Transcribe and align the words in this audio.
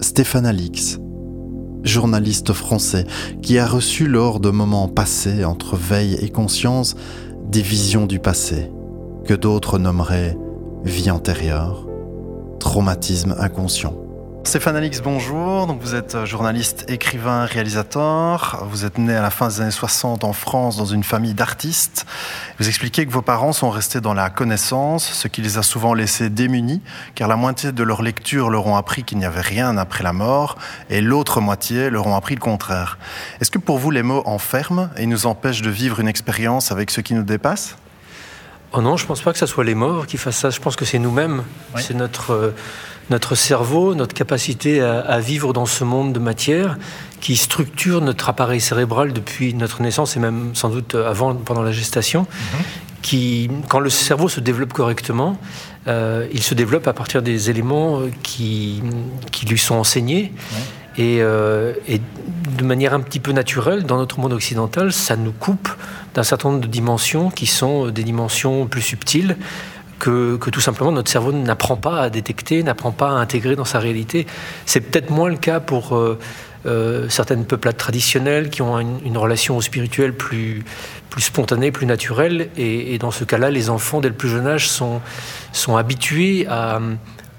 Stéphane 0.00 0.46
Alix, 0.46 0.98
journaliste 1.82 2.52
français 2.52 3.06
qui 3.42 3.58
a 3.58 3.66
reçu 3.66 4.06
lors 4.06 4.40
de 4.40 4.50
moments 4.50 4.88
passés 4.88 5.44
entre 5.44 5.76
veille 5.76 6.18
et 6.20 6.28
conscience 6.28 6.96
des 7.50 7.62
visions 7.62 8.06
du 8.06 8.18
passé, 8.18 8.70
que 9.24 9.34
d'autres 9.34 9.78
nommeraient 9.78 10.36
vie 10.84 11.10
antérieure, 11.10 11.88
traumatisme 12.58 13.34
inconscient. 13.38 14.05
Stéphane 14.46 14.76
Alix, 14.76 15.00
bonjour. 15.02 15.66
Donc 15.66 15.82
vous 15.82 15.96
êtes 15.96 16.14
euh, 16.14 16.24
journaliste, 16.24 16.84
écrivain, 16.88 17.46
réalisateur. 17.46 18.64
Vous 18.70 18.84
êtes 18.84 18.96
né 18.96 19.12
à 19.12 19.20
la 19.20 19.30
fin 19.30 19.48
des 19.48 19.60
années 19.60 19.72
60 19.72 20.22
en 20.22 20.32
France 20.32 20.76
dans 20.76 20.84
une 20.84 21.02
famille 21.02 21.34
d'artistes. 21.34 22.06
Vous 22.60 22.68
expliquez 22.68 23.04
que 23.06 23.10
vos 23.10 23.22
parents 23.22 23.52
sont 23.52 23.70
restés 23.70 24.00
dans 24.00 24.14
la 24.14 24.30
connaissance, 24.30 25.04
ce 25.04 25.26
qui 25.26 25.42
les 25.42 25.58
a 25.58 25.64
souvent 25.64 25.94
laissés 25.94 26.30
démunis, 26.30 26.80
car 27.16 27.26
la 27.26 27.34
moitié 27.34 27.72
de 27.72 27.82
leur 27.82 28.02
lecture 28.02 28.48
leur 28.48 28.68
ont 28.68 28.76
appris 28.76 29.02
qu'il 29.02 29.18
n'y 29.18 29.24
avait 29.24 29.40
rien 29.40 29.76
après 29.78 30.04
la 30.04 30.12
mort, 30.12 30.56
et 30.90 31.00
l'autre 31.00 31.40
moitié 31.40 31.90
leur 31.90 32.06
ont 32.06 32.14
appris 32.14 32.36
le 32.36 32.40
contraire. 32.40 32.98
Est-ce 33.40 33.50
que 33.50 33.58
pour 33.58 33.78
vous 33.78 33.90
les 33.90 34.04
mots 34.04 34.22
enferment 34.26 34.90
et 34.96 35.06
nous 35.06 35.26
empêchent 35.26 35.62
de 35.62 35.70
vivre 35.70 35.98
une 35.98 36.08
expérience 36.08 36.70
avec 36.70 36.92
ce 36.92 37.00
qui 37.00 37.14
nous 37.14 37.24
dépasse? 37.24 37.74
Oh 38.76 38.82
non, 38.82 38.98
je 38.98 39.04
ne 39.04 39.08
pense 39.08 39.22
pas 39.22 39.32
que 39.32 39.38
ce 39.38 39.46
soit 39.46 39.64
les 39.64 39.74
morts 39.74 40.06
qui 40.06 40.18
fassent 40.18 40.36
ça. 40.36 40.50
Je 40.50 40.60
pense 40.60 40.76
que 40.76 40.84
c'est 40.84 40.98
nous-mêmes. 40.98 41.42
C'est 41.76 41.94
notre, 41.94 42.32
euh, 42.32 42.54
notre 43.08 43.34
cerveau, 43.34 43.94
notre 43.94 44.12
capacité 44.12 44.82
à, 44.82 45.18
vivre 45.18 45.54
dans 45.54 45.64
ce 45.64 45.82
monde 45.82 46.12
de 46.12 46.18
matière 46.18 46.76
qui 47.20 47.36
structure 47.36 48.02
notre 48.02 48.28
appareil 48.28 48.60
cérébral 48.60 49.14
depuis 49.14 49.54
notre 49.54 49.80
naissance 49.80 50.16
et 50.16 50.20
même 50.20 50.54
sans 50.54 50.68
doute 50.68 50.94
avant, 50.94 51.34
pendant 51.34 51.62
la 51.62 51.72
gestation. 51.72 52.22
Mhm. 52.22 52.62
Qui, 53.00 53.50
quand 53.68 53.78
le 53.78 53.88
cerveau 53.88 54.28
se 54.28 54.40
développe 54.40 54.72
correctement, 54.72 55.38
euh, 55.86 56.26
il 56.32 56.42
se 56.42 56.54
développe 56.54 56.86
à 56.88 56.92
partir 56.92 57.22
des 57.22 57.48
éléments 57.48 58.00
euh, 58.00 58.10
qui, 58.24 58.82
qui 59.30 59.46
lui 59.46 59.58
sont 59.58 59.76
enseignés. 59.76 60.32
Et, 60.98 61.18
et, 61.18 62.00
de 62.56 62.64
manière 62.64 62.94
un 62.94 63.00
petit 63.00 63.20
peu 63.20 63.32
naturelle, 63.32 63.84
dans 63.84 63.98
notre 63.98 64.18
monde 64.18 64.32
occidental, 64.32 64.94
ça 64.94 65.14
nous 65.14 65.32
coupe 65.32 65.68
d'un 66.16 66.22
certain 66.22 66.48
nombre 66.48 66.62
de 66.62 66.66
dimensions 66.66 67.30
qui 67.30 67.46
sont 67.46 67.88
des 67.90 68.02
dimensions 68.02 68.66
plus 68.66 68.80
subtiles 68.80 69.36
que, 69.98 70.38
tout 70.50 70.60
simplement 70.60 70.92
notre 70.92 71.10
cerveau 71.10 71.32
n'apprend 71.32 71.76
pas 71.76 72.00
à 72.00 72.10
détecter, 72.10 72.62
n'apprend 72.62 72.90
pas 72.90 73.08
à 73.08 73.12
intégrer 73.12 73.54
dans 73.54 73.64
sa 73.64 73.78
réalité. 73.78 74.26
C'est 74.64 74.80
peut-être 74.80 75.10
moins 75.10 75.28
le 75.28 75.36
cas 75.36 75.60
pour 75.60 75.94
euh, 75.94 76.18
euh, 76.64 77.08
certaines 77.10 77.44
peuplades 77.44 77.76
traditionnelles 77.76 78.48
qui 78.48 78.62
ont 78.62 78.78
une, 78.78 79.18
relation 79.18 79.58
au 79.58 79.60
spirituel 79.60 80.14
plus, 80.14 80.64
plus 81.10 81.22
spontanée, 81.22 81.70
plus 81.70 81.86
naturelle. 81.86 82.48
Et, 82.56 82.94
et 82.94 82.98
dans 82.98 83.10
ce 83.10 83.24
cas-là, 83.24 83.50
les 83.50 83.68
enfants, 83.68 84.00
dès 84.00 84.08
le 84.08 84.14
plus 84.14 84.30
jeune 84.30 84.46
âge, 84.46 84.68
sont, 84.68 85.00
sont 85.52 85.76
habitués 85.76 86.46
à 86.48 86.80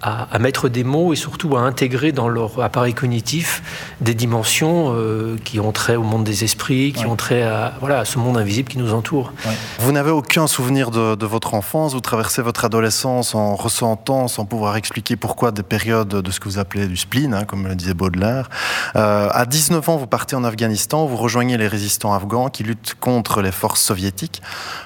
à, 0.01 0.39
mettre 0.39 0.69
des 0.69 0.83
mots 0.83 1.13
et 1.13 1.15
surtout 1.15 1.57
à 1.57 1.61
intégrer 1.61 2.11
dans 2.11 2.29
leur 2.29 2.61
appareil 2.61 2.93
cognitif 2.93 3.63
des 4.01 4.13
dimensions 4.13 4.93
euh, 4.93 5.37
qui 5.43 5.59
ont 5.59 5.71
trait 5.71 5.95
au 5.95 6.03
monde 6.03 6.23
des 6.23 6.43
esprits, 6.43 6.93
qui 6.93 7.05
ont 7.05 7.15
trait 7.15 7.43
à, 7.43 7.73
voilà, 7.79 7.99
à 7.99 8.05
ce 8.05 8.19
monde 8.19 8.37
invisible 8.37 8.69
qui 8.69 8.77
nous 8.77 8.93
entoure. 8.93 9.33
Vous 9.79 9.91
n'avez 9.91 10.11
aucun 10.11 10.47
souvenir 10.47 10.91
de, 10.91 11.25
votre 11.25 11.53
enfance, 11.53 11.93
vous 11.93 11.99
traversez 11.99 12.41
votre 12.41 12.63
adolescence 12.63 13.35
en 13.35 13.55
ressentant, 13.55 14.27
sans 14.27 14.45
pouvoir 14.45 14.75
expliquer 14.75 15.15
pourquoi, 15.15 15.51
des 15.51 15.63
périodes 15.63 16.09
de 16.09 16.31
ce 16.31 16.39
que 16.39 16.47
vous 16.47 16.59
appelez 16.59 16.87
du 16.87 16.97
spleen, 16.97 17.33
hein, 17.33 17.43
comme 17.43 17.67
le 17.67 17.75
disait 17.75 17.93
Baudelaire. 17.93 18.49
Euh, 18.95 19.29
à 19.31 19.45
19 19.45 19.89
ans, 19.89 19.97
vous 19.97 20.07
partez 20.07 20.35
en 20.35 20.43
Afghanistan, 20.43 21.05
vous 21.05 21.17
rejoignez 21.17 21.57
les 21.57 21.67
résistants 21.67 22.13
afghans 22.13 22.49
qui 22.49 22.63
luttent 22.63 22.95
contre 22.99 23.41
les 23.41 23.51
forces 23.51 23.81
soviétiques. 23.81 24.41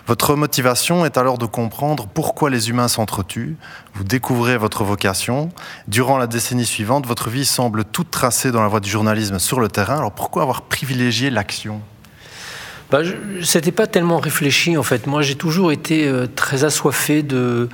Votre 0.08 0.36
motivation 0.36 1.06
est 1.06 1.18
alors 1.18 1.38
de 1.38 1.46
comprendre 1.46 2.08
pourquoi 2.08 2.50
les 2.50 2.70
humains 2.70 2.88
s'entretuent. 2.88 3.58
Vous 3.94 4.04
découvrez 4.04 4.58
votre 4.58 4.84
vocation 4.84 5.50
Durant 5.88 6.18
la 6.18 6.28
décennie 6.28 6.66
suivante, 6.66 7.06
votre 7.06 7.30
vie 7.30 7.46
semble 7.46 7.84
toute 7.84 8.10
tracée 8.12 8.52
dans 8.52 8.62
la 8.62 8.68
voie 8.68 8.80
du 8.80 8.90
journalisme 8.90 9.40
sur 9.40 9.60
le 9.60 9.68
terrain. 9.68 9.98
Alors 9.98 10.14
pourquoi 10.14 10.44
avoir 10.44 10.62
privilégié 10.64 11.30
l'action? 11.30 11.82
Bah, 12.92 13.00
C'était 13.42 13.72
pas 13.72 13.88
tellement 13.88 14.20
réfléchi 14.20 14.76
en 14.76 14.84
fait. 14.84 15.08
Moi 15.08 15.22
j'ai 15.22 15.36
toujours 15.36 15.72
été 15.72 16.06
euh, 16.08 16.28
très 16.28 16.66
assoiffé 16.66 17.24
de, 17.24 17.70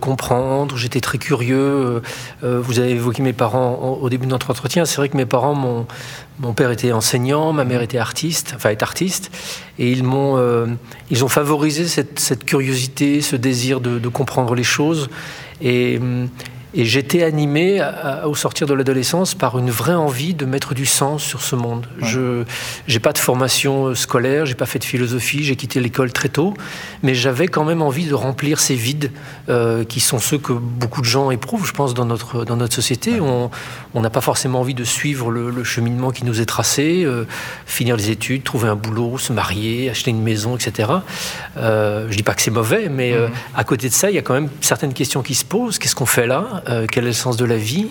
comprendre, 0.00 0.78
j'étais 0.78 1.00
très 1.00 1.18
curieux. 1.18 1.58
Euh, 1.58 2.00
euh, 2.42 2.58
vous 2.58 2.78
avez 2.78 2.92
évoqué 2.92 3.22
mes 3.22 3.34
parents 3.34 3.98
au 4.00 4.08
début 4.08 4.24
de 4.24 4.30
notre 4.30 4.50
entretien. 4.50 4.86
C'est 4.86 4.96
vrai 4.96 5.10
que 5.10 5.16
mes 5.16 5.26
parents, 5.26 5.54
mon, 5.54 6.52
père 6.54 6.70
était 6.70 6.92
enseignant, 6.92 7.52
ma 7.52 7.64
mère 7.64 7.82
était 7.82 7.98
artiste, 7.98 8.54
enfin 8.56 8.70
est 8.70 8.82
artiste, 8.82 9.30
et 9.78 9.92
ils 9.92 10.04
m'ont, 10.04 10.38
ils 11.10 11.22
ont 11.22 11.28
favorisé 11.28 11.86
cette, 11.86 12.44
curiosité, 12.46 13.20
ce 13.20 13.36
désir 13.36 13.80
de 13.80 14.08
comprendre 14.08 14.54
les 14.54 14.64
choses. 14.64 15.10
Et, 15.60 15.98
hum, 15.98 16.28
et 16.76 16.84
j'étais 16.84 17.22
animé 17.22 17.82
au 18.24 18.34
sortir 18.34 18.66
de 18.66 18.74
l'adolescence 18.74 19.34
par 19.34 19.58
une 19.58 19.70
vraie 19.70 19.94
envie 19.94 20.34
de 20.34 20.44
mettre 20.44 20.74
du 20.74 20.86
sens 20.86 21.22
sur 21.22 21.42
ce 21.42 21.56
monde. 21.56 21.86
Je 22.00 22.44
n'ai 22.88 22.98
pas 22.98 23.12
de 23.12 23.18
formation 23.18 23.86
euh, 23.86 23.94
scolaire, 23.94 24.46
j'ai 24.46 24.54
pas 24.54 24.66
fait 24.66 24.78
de 24.78 24.84
philosophie, 24.84 25.42
j'ai 25.42 25.56
quitté 25.56 25.80
l'école 25.80 26.12
très 26.12 26.28
tôt, 26.28 26.54
mais 27.02 27.14
j'avais 27.14 27.48
quand 27.48 27.64
même 27.64 27.82
envie 27.82 28.06
de 28.06 28.14
remplir 28.14 28.60
ces 28.60 28.74
vides 28.74 29.10
euh, 29.48 29.84
qui 29.84 30.00
sont 30.00 30.18
ceux 30.18 30.38
que 30.38 30.52
beaucoup 30.52 31.00
de 31.00 31.06
gens 31.06 31.30
éprouvent, 31.30 31.66
je 31.66 31.72
pense, 31.72 31.94
dans 31.94 32.04
notre, 32.04 32.44
dans 32.44 32.56
notre 32.56 32.74
société. 32.74 33.20
On 33.20 33.50
n'a 34.00 34.10
pas 34.10 34.20
forcément 34.20 34.60
envie 34.60 34.74
de 34.74 34.84
suivre 34.84 35.30
le, 35.30 35.64
cheminement 35.64 36.10
qui 36.10 36.24
nous 36.24 36.40
est 36.40 36.46
tracé, 36.46 37.02
euh, 37.04 37.24
finir 37.64 37.96
les 37.96 38.10
études, 38.10 38.44
trouver 38.44 38.68
un 38.68 38.76
boulot, 38.76 39.18
se 39.18 39.32
marier, 39.32 39.88
acheter 39.88 40.10
une 40.10 40.22
maison, 40.22 40.56
etc. 40.56 40.90
Euh, 41.56 42.06
je 42.10 42.16
dis 42.16 42.22
pas 42.22 42.34
que 42.34 42.42
c'est 42.42 42.50
mauvais, 42.50 42.88
mais 42.88 43.14
à 43.54 43.64
côté 43.64 43.88
de 43.88 43.94
ça, 43.94 44.10
il 44.10 44.14
y 44.14 44.18
a 44.18 44.22
quand 44.22 44.34
même 44.34 44.48
certaines 44.60 44.92
questions 44.92 45.22
qui 45.22 45.34
se 45.34 45.44
posent. 45.44 45.78
Qu'est-ce 45.78 45.94
qu'on 45.94 46.06
fait 46.06 46.26
là? 46.26 46.62
Euh, 46.68 46.86
quel 46.90 47.04
est 47.04 47.08
le 47.08 47.12
sens 47.12 47.36
de 47.36 47.44
la 47.44 47.56
vie 47.56 47.86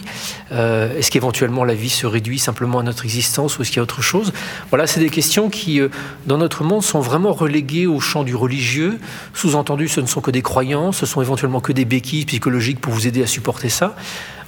euh, 0.52 0.97
Est-ce 0.97 1.12
qu'éventuellement 1.12 1.63
la 1.63 1.74
vie 1.74 1.90
se 1.90 2.06
réduit 2.06 2.40
simplement 2.40 2.80
à 2.80 2.84
notre 2.84 3.06
existence 3.06 3.58
ou 3.58 3.62
est-ce 3.62 3.72
qu'il 3.72 3.78
y 3.78 3.80
a 3.80 3.84
autre 3.84 4.02
chose? 4.02 4.34
Voilà, 4.69 4.88
c'est 4.88 5.00
des 5.00 5.09
questions 5.09 5.50
qui, 5.50 5.80
euh, 5.80 5.90
dans 6.28 6.38
notre 6.38 6.63
monde, 6.63 6.84
sont 6.84 7.00
vraiment 7.00 7.34
reléguées 7.34 7.88
au 7.88 8.00
champ 8.00 8.24
du 8.24 8.35
religieux. 8.35 9.00
Sous-entendu, 9.34 9.88
ce 9.88 10.02
ne 10.02 10.08
sont 10.08 10.22
que 10.22 10.31
des 10.31 10.41
croyances, 10.41 10.97
ce 10.97 11.06
sont 11.06 11.22
éventuellement 11.22 11.62
que 11.62 11.72
des 11.72 11.85
béquilles 11.85 12.25
psychologiques 12.25 12.80
pour 12.80 12.94
vous 12.94 13.08
aider 13.08 13.24
à 13.24 13.28
supporter 13.28 13.69
ça. 13.69 13.96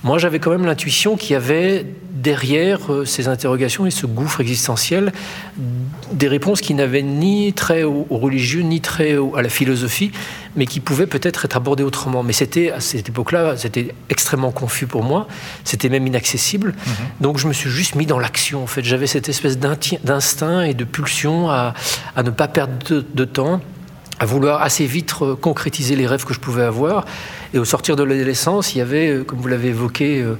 Moi, 0.03 0.17
j'avais 0.17 0.39
quand 0.39 0.51
même 0.51 0.65
l'intuition 0.65 1.17
qu'il 1.17 1.31
y 1.31 1.35
avait 1.35 1.85
derrière 2.11 2.91
euh, 2.91 3.05
ces 3.05 3.27
interrogations 3.27 3.85
et 3.85 3.91
ce 3.91 4.05
gouffre 4.05 4.41
existentiel 4.41 5.11
des 6.11 6.27
réponses 6.27 6.61
qui 6.61 6.73
n'avaient 6.73 7.01
ni 7.01 7.53
trait 7.53 7.83
au, 7.83 8.05
religieux, 8.09 8.61
ni 8.61 8.81
trait 8.81 9.17
à 9.35 9.41
la 9.41 9.49
philosophie, 9.49 10.11
mais 10.55 10.65
qui 10.65 10.79
pouvaient 10.79 11.07
peut-être 11.07 11.45
être 11.45 11.57
abordées 11.57 11.83
autrement. 11.83 12.23
Mais 12.23 12.33
c'était 12.33 12.71
à 12.71 12.79
cette 12.79 13.09
époque-là, 13.09 13.57
c'était 13.57 13.93
extrêmement 14.09 14.51
confus 14.51 14.87
pour 14.87 15.03
moi, 15.03 15.27
c'était 15.63 15.89
même 15.89 16.07
inaccessible. 16.07 16.73
Mhm. 16.85 16.93
Donc 17.21 17.37
je 17.37 17.47
me 17.47 17.53
suis 17.53 17.69
juste 17.69 17.95
mis 17.95 18.05
dans 18.05 18.19
l'action. 18.19 18.63
En 18.63 18.67
fait, 18.67 18.83
j'avais 18.83 19.07
cette 19.07 19.29
espèce 19.29 19.57
d'instinct 19.59 20.63
et 20.63 20.73
de 20.73 20.83
pulsion 20.83 21.49
à, 21.49 21.73
ne 22.23 22.29
pas 22.29 22.47
perdre 22.47 22.73
de 22.89 23.25
temps 23.25 23.61
à 24.19 24.25
vouloir 24.25 24.61
assez 24.61 24.85
vite 24.85 25.13
concrétiser 25.41 25.95
les 25.95 26.07
rêves 26.07 26.25
que 26.25 26.33
je 26.33 26.39
pouvais 26.39 26.63
avoir. 26.63 27.05
Et 27.53 27.59
au 27.59 27.65
sortir 27.65 27.95
de 27.95 28.03
l'adolescence, 28.03 28.75
il 28.75 28.79
y 28.79 28.81
avait, 28.81 29.09
euh, 29.09 29.23
comme 29.23 29.39
vous 29.39 29.47
l'avez 29.47 29.69
évoqué, 29.69 30.21
euh, 30.21 30.35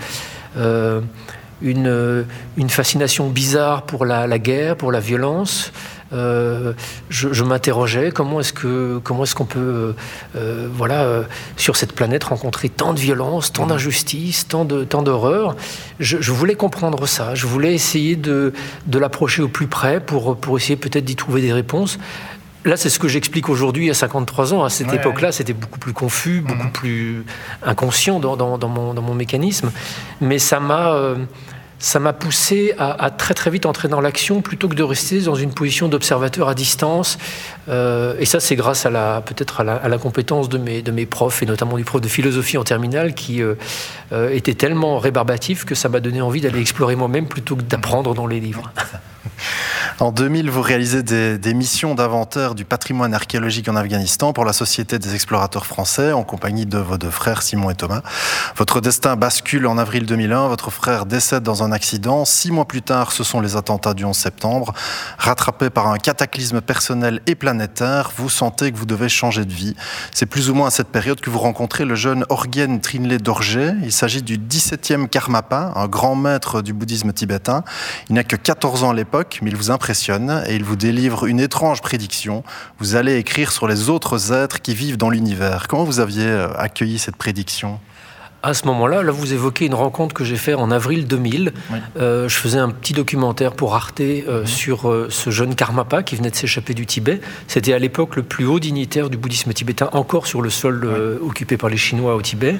euh, 0.57 2.23
une, 2.57 2.69
fascination 2.69 3.29
bizarre 3.29 3.83
pour 3.83 4.05
la, 4.05 4.39
guerre, 4.39 4.75
pour 4.75 4.91
la 4.91 4.99
violence. 4.99 5.71
je, 6.11 7.43
m'interrogeais 7.43 8.11
comment 8.11 8.39
est-ce 8.39 8.53
que 8.53 8.99
comment 9.03 9.23
est-ce 9.23 9.33
qu'on 9.33 9.45
peut 9.45 9.95
voilà 10.71 11.23
sur 11.55 11.75
cette 11.75 11.93
planète 11.93 12.25
rencontrer 12.25 12.69
tant 12.69 12.93
de 12.93 12.99
violence, 12.99 13.51
tant 13.51 13.65
d'injustice, 13.65 14.47
tant 14.47 14.65
de 14.65 14.83
tant 14.83 15.01
d'horreur. 15.01 15.55
Je, 15.99 16.17
je, 16.21 16.31
voulais 16.31 16.53
comprendre 16.53 17.07
ça. 17.07 17.33
Je 17.33 17.47
voulais 17.47 17.73
essayer 17.73 18.15
de, 18.15 18.53
de 18.85 18.99
l'approcher 18.99 19.41
au 19.41 19.47
plus 19.47 19.67
près 19.67 19.99
pour 19.99 20.37
pour 20.37 20.57
essayer 20.57 20.75
peut-être 20.75 21.05
d'y 21.05 21.15
trouver 21.15 21.41
des 21.41 21.53
réponses. 21.53 21.97
Là, 22.65 22.75
c'est 22.75 22.89
ce 22.89 22.99
que 22.99 23.07
j'explique 23.07 23.49
aujourd'hui 23.49 23.89
à 23.89 23.93
53 23.93 24.53
ans. 24.53 24.63
À 24.63 24.69
cette 24.69 24.93
époque-là, 24.93 25.31
c'était 25.31 25.53
beaucoup 25.53 25.79
plus 25.79 25.93
confus, 25.93 26.41
beaucoup 26.41 26.65
mhm. 26.65 26.71
plus 26.71 27.25
inconscient 27.63 28.19
dans, 28.19 28.67
mon, 28.67 29.13
mécanisme. 29.13 29.71
Mais 30.21 30.39
ça 30.39 30.59
m'a... 30.59 30.93
Euh, 30.93 31.15
ça 31.79 31.99
m'a 31.99 32.13
poussé 32.13 32.73
à, 32.79 33.11
très 33.11 33.35
très 33.35 33.51
vite 33.51 33.65
entrer 33.65 33.87
dans 33.87 34.01
l'action 34.01 34.41
plutôt 34.41 34.67
que 34.67 34.73
de 34.73 34.81
rester 34.81 35.21
dans 35.21 35.35
une 35.35 35.53
position 35.53 35.87
d'observateur 35.87 36.49
à 36.49 36.55
distance. 36.55 37.19
Euh, 37.69 38.15
et 38.19 38.25
ça, 38.25 38.39
c'est 38.39 38.55
grâce 38.55 38.85
à 38.85 38.89
la 38.89 39.21
peut-être 39.21 39.61
à 39.61 39.87
la, 39.87 39.97
compétence 39.99 40.49
de 40.49 40.57
mes, 40.57 40.81
de 40.81 40.91
mes 40.91 41.05
profs 41.05 41.43
et 41.43 41.45
notamment 41.45 41.77
du 41.77 41.83
prof 41.83 42.01
de 42.01 42.07
philosophie 42.07 42.57
en 42.57 42.63
terminale 42.63 43.13
qui 43.13 43.43
euh, 43.43 43.55
était 44.31 44.55
tellement 44.55 44.97
rébarbatif 44.97 45.65
que 45.65 45.75
ça 45.75 45.87
m'a 45.87 45.99
donné 45.99 46.21
envie 46.21 46.41
d'aller 46.41 46.61
explorer 46.61 46.95
moi-même 46.95 47.27
plutôt 47.27 47.55
que 47.55 47.61
d'apprendre 47.61 48.15
dans 48.15 48.25
les 48.25 48.39
livres. 48.39 48.71
En 49.99 50.11
2000, 50.11 50.51
vous 50.51 50.61
réalisez 50.61 51.01
des, 51.01 51.53
missions 51.55 51.95
d'inventaire 51.95 52.53
du 52.53 52.65
patrimoine 52.65 53.15
archéologique 53.15 53.67
en 53.67 53.75
Afghanistan 53.75 54.31
pour 54.31 54.45
la 54.45 54.53
Société 54.53 54.99
des 54.99 55.15
explorateurs 55.15 55.65
français 55.65 56.11
en 56.11 56.21
compagnie 56.21 56.67
de 56.67 56.77
vos 56.77 56.99
deux 56.99 57.09
frères 57.09 57.41
Simon 57.41 57.71
et 57.71 57.75
Thomas. 57.75 58.03
Votre 58.57 58.79
destin 58.79 59.15
bascule 59.15 59.65
en 59.65 59.79
avril 59.79 60.05
2001, 60.05 60.49
votre 60.49 60.69
frère 60.69 61.07
décède 61.07 61.41
dans 61.41 61.63
un 61.63 61.71
accident. 61.71 62.25
Six 62.25 62.51
mois 62.51 62.65
plus 62.65 62.83
tard, 62.83 63.11
ce 63.11 63.23
sont 63.23 63.41
les 63.41 63.55
attentats 63.55 63.95
du 63.95 64.05
11 64.05 64.15
septembre. 64.15 64.71
Rattrapé 65.17 65.71
par 65.71 65.87
un 65.87 65.97
cataclysme 65.97 66.61
personnel 66.61 67.19
et 67.25 67.33
planétaire, 67.33 68.11
vous 68.17 68.29
sentez 68.29 68.71
que 68.71 68.77
vous 68.77 68.85
devez 68.85 69.09
changer 69.09 69.45
de 69.45 69.53
vie. 69.53 69.75
C'est 70.11 70.27
plus 70.27 70.51
ou 70.51 70.53
moins 70.53 70.67
à 70.67 70.71
cette 70.71 70.89
période 70.89 71.19
que 71.21 71.31
vous 71.31 71.39
rencontrez 71.39 71.85
le 71.85 71.95
jeune 71.95 72.23
Orgyen 72.29 72.77
Trinley 72.77 73.17
Dorje. 73.17 73.73
Il 73.81 73.91
s'agit 73.91 74.21
du 74.21 74.37
17e 74.37 75.07
Karmapa, 75.07 75.73
un 75.75 75.87
grand 75.87 76.13
maître 76.13 76.61
du 76.61 76.73
bouddhisme 76.73 77.13
tibétain. 77.13 77.63
Il 78.09 78.13
n'a 78.15 78.23
que 78.23 78.35
14 78.35 78.83
ans 78.83 78.91
à 78.91 78.93
l'époque, 78.93 79.39
mais 79.41 79.49
il 79.49 79.57
vous 79.57 79.71
impressionne 79.71 79.86
et 79.89 80.55
il 80.55 80.63
vous 80.63 80.75
délivre 80.75 81.25
une 81.25 81.39
étrange 81.39 81.81
prédiction. 81.81 82.43
Vous 82.79 82.95
allez 82.95 83.17
écrire 83.17 83.51
sur 83.51 83.67
les 83.67 83.89
autres 83.89 84.33
êtres 84.33 84.61
qui 84.61 84.75
vivent 84.75 84.97
dans 84.97 85.09
l'univers. 85.09 85.67
Comment 85.67 85.85
vous 85.85 85.99
aviez 85.99 86.25
euh, 86.25 86.49
accueilli 86.57 86.99
cette 86.99 87.15
prédiction? 87.15 87.79
À 88.43 88.53
ce 88.53 88.65
moment-là, 88.67 89.01
là, 89.01 89.11
vous 89.11 89.33
évoquez 89.33 89.65
une 89.65 89.73
rencontre 89.73 90.13
que 90.13 90.23
j'ai 90.23 90.35
faite 90.35 90.55
en 90.55 90.71
avril 90.71 91.07
2000. 91.07 91.53
Euh, 91.97 92.27
je 92.27 92.35
faisais 92.35 92.59
un 92.59 92.69
petit 92.69 92.93
documentaire 92.93 93.53
pour 93.53 93.75
Arte 93.75 93.99
euh, 94.01 94.41
mhm. 94.41 94.45
sur 94.45 95.07
ce 95.09 95.29
jeune 95.29 95.55
Karmapa 95.55 96.03
qui 96.03 96.15
venait 96.15 96.29
de 96.29 96.35
s'échapper 96.35 96.73
du 96.73 96.85
Tibet. 96.85 97.19
C'était 97.47 97.73
à 97.73 97.79
l'époque 97.79 98.15
le 98.15 98.23
plus 98.23 98.45
haut 98.45 98.59
dignitaire 98.59 99.09
du 99.09 99.17
bouddhisme 99.17 99.53
tibétain, 99.53 99.89
encore 99.93 100.27
sur 100.27 100.41
le 100.41 100.49
sol 100.49 100.87
occupé 101.21 101.57
par 101.57 101.69
les 101.69 101.77
Chinois 101.77 102.15
au 102.15 102.21
Tibet. 102.21 102.59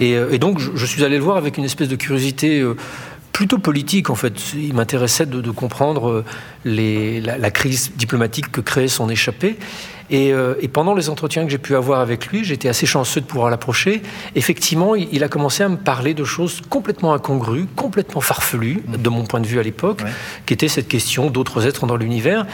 Et, 0.00 0.38
donc, 0.38 0.58
je, 0.58 0.72
je, 0.74 0.86
suis 0.86 1.04
allé 1.04 1.16
le 1.16 1.24
voir 1.24 1.36
avec 1.36 1.56
une 1.56 1.64
espèce 1.64 1.88
de 1.88 1.96
curiosité 1.96 2.62
plutôt 3.36 3.58
politique 3.58 4.08
en 4.08 4.14
fait. 4.14 4.54
Il 4.54 4.72
m'intéressait 4.72 5.26
de, 5.26 5.50
comprendre 5.50 6.08
euh, 6.08 6.24
les, 6.64 7.20
la, 7.20 7.50
crise 7.50 7.92
diplomatique 7.94 8.50
que 8.50 8.62
créait 8.62 8.88
son 8.88 9.10
échappée. 9.10 9.58
Euh, 10.10 10.54
et, 10.62 10.68
pendant 10.68 10.94
les 10.94 11.10
entretiens 11.10 11.44
que 11.44 11.50
j'ai 11.50 11.58
pu 11.58 11.76
avoir 11.76 12.00
avec 12.00 12.28
lui, 12.28 12.44
j'étais 12.44 12.70
assez 12.70 12.86
chanceux 12.86 13.20
de 13.20 13.26
pouvoir 13.26 13.50
l'approcher. 13.50 14.00
Effectivement, 14.36 14.94
il, 14.94 15.22
a 15.22 15.28
commencé 15.28 15.62
à 15.62 15.68
me 15.68 15.76
parler 15.76 16.14
de 16.14 16.24
choses 16.24 16.62
complètement 16.70 17.12
incongrues, 17.12 17.66
complètement 17.76 18.22
farfelues, 18.22 18.82
de 18.88 19.08
mon 19.10 19.24
point 19.24 19.40
de 19.40 19.46
vue 19.46 19.58
à 19.58 19.62
l'époque, 19.62 20.02
qui 20.46 20.54
était 20.54 20.68
cette 20.68 20.88
question 20.88 21.28
d'autres 21.28 21.66
êtres 21.66 21.86
dans 21.86 21.96
l'univers. 21.96 22.46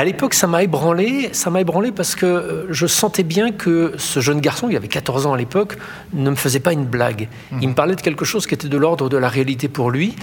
À 0.00 0.04
l'époque, 0.06 0.32
ça 0.32 0.46
m'a 0.46 0.62
ébranlé. 0.62 1.28
Ça 1.32 1.50
m'a 1.50 1.60
ébranlé 1.60 1.92
parce 1.92 2.14
que 2.14 2.24
euh, 2.24 2.66
je 2.70 2.86
sentais 2.86 3.22
bien 3.22 3.52
que 3.52 3.92
ce 3.98 4.20
jeune 4.20 4.40
garçon, 4.40 4.70
il 4.70 4.74
avait 4.74 4.88
14 4.88 5.26
ans 5.26 5.34
à 5.34 5.36
l'époque, 5.36 5.76
ne 6.14 6.30
me 6.30 6.36
faisait 6.36 6.58
pas 6.58 6.72
une 6.72 6.86
blague. 6.86 7.28
Il 7.60 7.68
me 7.68 7.74
parlait 7.74 7.96
de 7.96 8.00
quelque 8.00 8.24
chose 8.24 8.46
qui 8.46 8.54
était 8.54 8.68
de 8.68 8.78
l'ordre 8.78 9.10
de 9.10 9.18
la 9.18 9.28
réalité 9.28 9.68
pour 9.68 9.90
lui. 9.90 10.16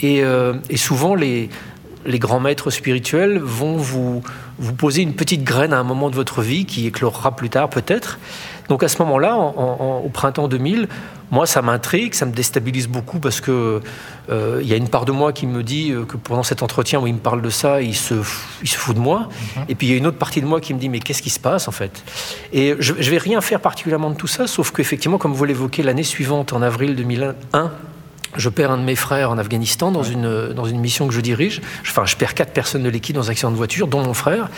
Et, 0.00 0.24
euh, 0.24 0.54
souvent, 0.74 1.14
les, 1.14 1.48
grands 2.06 2.40
maîtres 2.40 2.70
spirituels 2.70 3.38
vont 3.38 3.76
vous 3.76 4.24
poser 4.76 5.02
une 5.02 5.14
petite 5.14 5.44
graine 5.44 5.72
à 5.72 5.78
un 5.78 5.84
moment 5.84 6.10
de 6.10 6.16
votre 6.16 6.42
vie 6.42 6.64
qui 6.64 6.88
éclorera 6.88 7.36
plus 7.36 7.50
tard 7.50 7.70
peut-être. 7.70 8.18
Donc 8.70 8.84
à 8.84 8.88
ce 8.88 9.02
moment-là, 9.02 9.36
au 9.36 10.08
printemps 10.10 10.46
2000, 10.46 10.88
moi 11.32 11.44
ça 11.44 11.60
m'intrigue, 11.60 12.14
ça 12.14 12.24
me 12.24 12.30
déstabilise 12.30 12.86
beaucoup 12.86 13.18
parce 13.18 13.40
que 13.40 13.80
euh, 14.30 14.60
il 14.62 14.68
y 14.68 14.72
a 14.72 14.76
une 14.76 14.88
part 14.88 15.04
de 15.04 15.10
moi 15.10 15.32
qui 15.32 15.48
me 15.48 15.64
dit 15.64 15.90
euh, 15.90 16.04
que 16.04 16.16
pendant 16.16 16.44
cet 16.44 16.62
entretien 16.62 17.00
où 17.00 17.06
il 17.08 17.14
me 17.14 17.18
parle 17.18 17.42
de 17.42 17.50
ça, 17.50 17.82
il 17.82 17.96
se, 17.96 18.14
il 18.62 18.68
se 18.68 18.76
fout 18.76 18.94
de 18.94 19.00
moi. 19.00 19.28
Mhm. 19.56 19.64
Et 19.68 19.74
puis 19.74 19.88
il 19.88 19.90
y 19.90 19.94
a 19.94 19.96
une 19.96 20.06
autre 20.06 20.18
partie 20.18 20.40
de 20.40 20.46
moi 20.46 20.60
qui 20.60 20.72
me 20.72 20.78
dit 20.78 20.88
mais 20.88 21.00
qu'est-ce 21.00 21.20
qui 21.20 21.30
se 21.30 21.40
passe 21.40 21.66
en 21.66 21.72
fait? 21.72 22.04
Et 22.52 22.76
je, 22.78 22.94
je 22.96 23.10
vais 23.10 23.18
rien 23.18 23.40
faire 23.40 23.58
particulièrement 23.58 24.10
de 24.10 24.14
tout 24.16 24.28
ça, 24.28 24.46
sauf 24.46 24.70
qu'effectivement, 24.70 25.18
comme 25.18 25.32
vous 25.32 25.44
l'évoquez, 25.44 25.82
l'année 25.82 26.04
suivante, 26.04 26.52
en 26.52 26.62
avril 26.62 26.94
2001, 26.94 27.72
je 28.36 28.48
perds 28.48 28.70
un 28.70 28.78
de 28.78 28.82
mes 28.82 28.96
frères 28.96 29.30
en 29.30 29.38
Afghanistan 29.38 29.90
dans, 29.90 30.02
une, 30.02 30.52
dans 30.52 30.64
une 30.64 30.78
mission 30.78 31.08
que 31.08 31.14
je 31.14 31.20
dirige. 31.20 31.60
Enfin, 31.82 32.04
je 32.06 32.16
perds 32.16 32.34
quatre 32.34 32.52
personnes 32.52 32.82
de 32.82 32.88
l'équipe 32.88 33.14
dans 33.14 33.28
un 33.28 33.30
accident 33.30 33.50
de 33.50 33.56
voiture, 33.56 33.86
dont 33.86 34.02
mon 34.02 34.14
frère. 34.14 34.48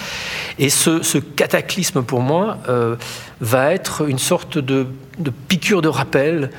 Et 0.58 0.68
ce, 0.68 1.18
cataclysme, 1.18 2.02
pour 2.02 2.20
moi, 2.20 2.58
euh, 2.68 2.96
va 3.40 3.72
être 3.72 4.08
une 4.08 4.18
sorte 4.18 4.58
de, 4.58 4.86
de 5.18 5.30
piqûre 5.30 5.82
de 5.82 5.88
rappel 5.88 6.50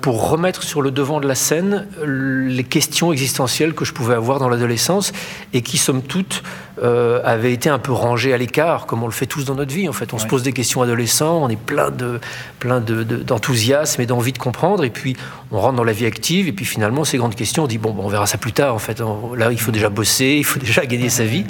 pour 0.00 0.28
remettre 0.28 0.62
sur 0.62 0.82
le 0.82 0.90
devant 0.90 1.20
de 1.20 1.26
la 1.26 1.34
scène 1.34 1.86
les 2.04 2.64
questions 2.64 3.12
existentielles 3.12 3.74
que 3.74 3.84
je 3.84 3.92
pouvais 3.92 4.14
avoir 4.14 4.38
dans 4.38 4.48
l'adolescence 4.48 5.12
et 5.52 5.62
qui, 5.62 5.78
somme 5.78 6.02
toute, 6.02 6.42
euh, 6.82 7.20
avaient 7.22 7.52
été 7.52 7.68
un 7.68 7.78
peu 7.78 7.92
rangées 7.92 8.32
à 8.32 8.38
l'écart, 8.38 8.86
comme 8.86 9.02
on 9.02 9.06
le 9.06 9.12
fait 9.12 9.26
tous 9.26 9.44
dans 9.44 9.54
notre 9.54 9.74
vie. 9.74 9.90
En 9.90 9.92
fait, 9.92 10.14
on 10.14 10.18
se 10.18 10.26
pose 10.26 10.42
des 10.42 10.54
questions 10.54 10.80
adolescents, 10.80 11.42
on 11.42 11.50
est 11.50 11.60
plein 11.60 11.90
de 11.90 12.18
plein 12.58 12.80
d'enthousiasme 12.80 14.00
et 14.00 14.06
d'envie 14.06 14.32
de 14.32 14.38
comprendre, 14.38 14.82
et 14.82 14.90
puis 14.90 15.14
on 15.50 15.60
rentre 15.60 15.76
dans 15.76 15.84
la 15.84 15.92
vie 15.92 16.06
active, 16.06 16.48
et 16.48 16.52
puis 16.52 16.64
finalement 16.64 17.04
ces 17.04 17.18
grandes 17.18 17.34
questions, 17.34 17.64
on 17.64 17.66
dit 17.66 17.76
bon, 17.76 17.94
on 17.98 18.08
verra 18.08 18.26
ça 18.26 18.38
plus 18.38 18.52
tard. 18.52 18.74
En 18.74 18.78
fait, 18.78 19.00
là, 19.36 19.52
il 19.52 19.60
faut 19.60 19.70
déjà 19.70 19.90
bosser, 19.90 20.36
il 20.38 20.44
faut 20.44 20.58
déjà 20.64 20.86
gagner 20.86 21.10
sa 21.10 21.24
vie. 21.24 21.44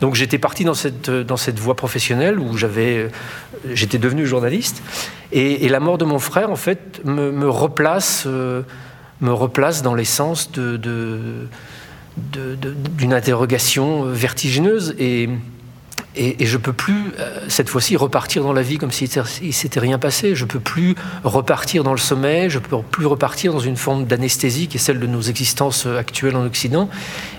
Donc 0.00 0.14
j'étais 0.14 0.38
parti 0.38 0.64
dans 0.64 0.74
cette 0.74 1.10
dans 1.10 1.36
cette 1.36 1.58
voie 1.58 1.74
professionnelle 1.74 2.38
où 2.38 2.56
j'avais 2.56 3.08
j'étais 3.72 3.98
devenu 3.98 4.24
journaliste. 4.24 4.82
Et, 5.32 5.68
la 5.68 5.80
mort 5.80 5.98
de 5.98 6.04
mon 6.04 6.18
frère, 6.18 6.50
en 6.50 6.56
fait, 6.56 7.00
me, 7.04 7.48
replace, 7.48 8.24
euh, 8.26 8.62
me 9.20 9.32
replace 9.32 9.82
dans 9.82 9.94
l'essence 9.94 10.50
d'une 10.52 11.48
interrogation 13.12 14.04
vertigineuse. 14.04 14.96
Et, 14.98 15.28
je 16.16 16.56
peux 16.56 16.72
plus, 16.72 17.12
euh, 17.20 17.38
cette 17.46 17.68
fois-ci, 17.68 17.96
repartir 17.96 18.42
dans 18.42 18.52
la 18.52 18.62
vie 18.62 18.78
comme 18.78 18.90
s'il 18.90 19.08
ne 19.16 19.52
s'était 19.52 19.78
rien 19.78 19.96
passé. 20.00 20.34
Je 20.34 20.44
peux 20.44 20.58
plus 20.58 20.96
repartir 21.22 21.84
dans 21.84 21.92
le 21.92 21.98
sommeil, 21.98 22.50
je 22.50 22.58
peux 22.58 22.76
plus 22.82 23.06
repartir 23.06 23.52
dans 23.52 23.60
une 23.60 23.76
forme 23.76 24.06
d'anesthésie 24.06 24.66
qui 24.66 24.78
est 24.78 24.80
celle 24.80 24.98
de 24.98 25.06
nos 25.06 25.20
existences 25.20 25.86
actuelles 25.86 26.34
en 26.34 26.44
Occident. 26.44 26.90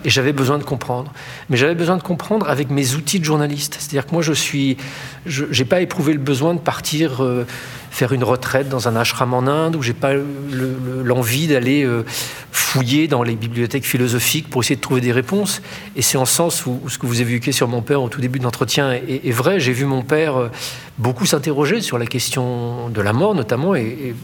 Et 0.06 0.10
j'avais 0.10 0.32
besoin 0.32 0.58
de 0.58 0.64
comprendre. 0.64 1.12
Mais 1.50 1.58
j'avais 1.58 1.76
besoin 1.76 1.98
de 1.98 2.02
comprendre 2.02 2.50
avec 2.50 2.70
mes 2.70 2.96
outils 2.96 3.20
de 3.20 3.26
journaliste. 3.26 3.76
C'est-à-dire 3.78 4.06
que 4.06 4.14
moi, 4.14 4.22
je 4.22 4.32
je 5.26 5.44
n'ai 5.46 5.66
pas 5.66 5.82
éprouvé 5.82 6.14
le 6.14 6.20
besoin 6.20 6.54
de 6.54 6.60
partir. 6.60 7.22
Euh, 7.22 7.46
faire 7.92 8.14
une 8.14 8.24
retraite 8.24 8.70
dans 8.70 8.88
un 8.88 8.96
ashram 8.96 9.34
en 9.34 9.46
Inde, 9.46 9.76
où 9.76 9.84
j'ai 9.84 9.94
pas 9.94 10.14
l'envie 11.04 11.48
d'aller 11.48 11.84
euh, 11.84 12.04
fouiller 12.52 13.10
dans 13.10 13.22
les 13.22 13.36
bibliothèques 13.36 13.86
philosophiques 13.86 14.50
pour 14.50 14.64
essayer 14.64 14.78
de 14.78 14.82
trouver 14.82 15.02
des 15.02 15.12
réponses. 15.12 15.62
Et 15.98 16.02
c'est 16.02 16.18
en 16.18 16.26
sens 16.26 16.66
où, 16.66 16.80
ce 16.88 16.98
que 16.98 17.06
vous 17.06 17.22
évoquez 17.22 17.52
sur 17.52 17.68
mon 17.68 17.82
père 17.82 18.02
au 18.02 18.08
tout 18.08 18.22
début 18.22 18.40
de 18.40 18.46
l'entretien 18.46 18.94
est, 18.94 19.32
vrai. 19.32 19.60
J'ai 19.60 19.74
vu 19.74 19.84
mon 19.84 20.04
père 20.04 20.38
euh, 20.38 20.50
beaucoup 20.98 21.26
s'interroger 21.26 21.82
sur 21.82 21.98
la 21.98 22.06
question 22.06 22.88
de 22.90 23.02
la 23.02 23.12
mort, 23.12 23.36
notamment, 23.36 23.76
et, 23.76 24.16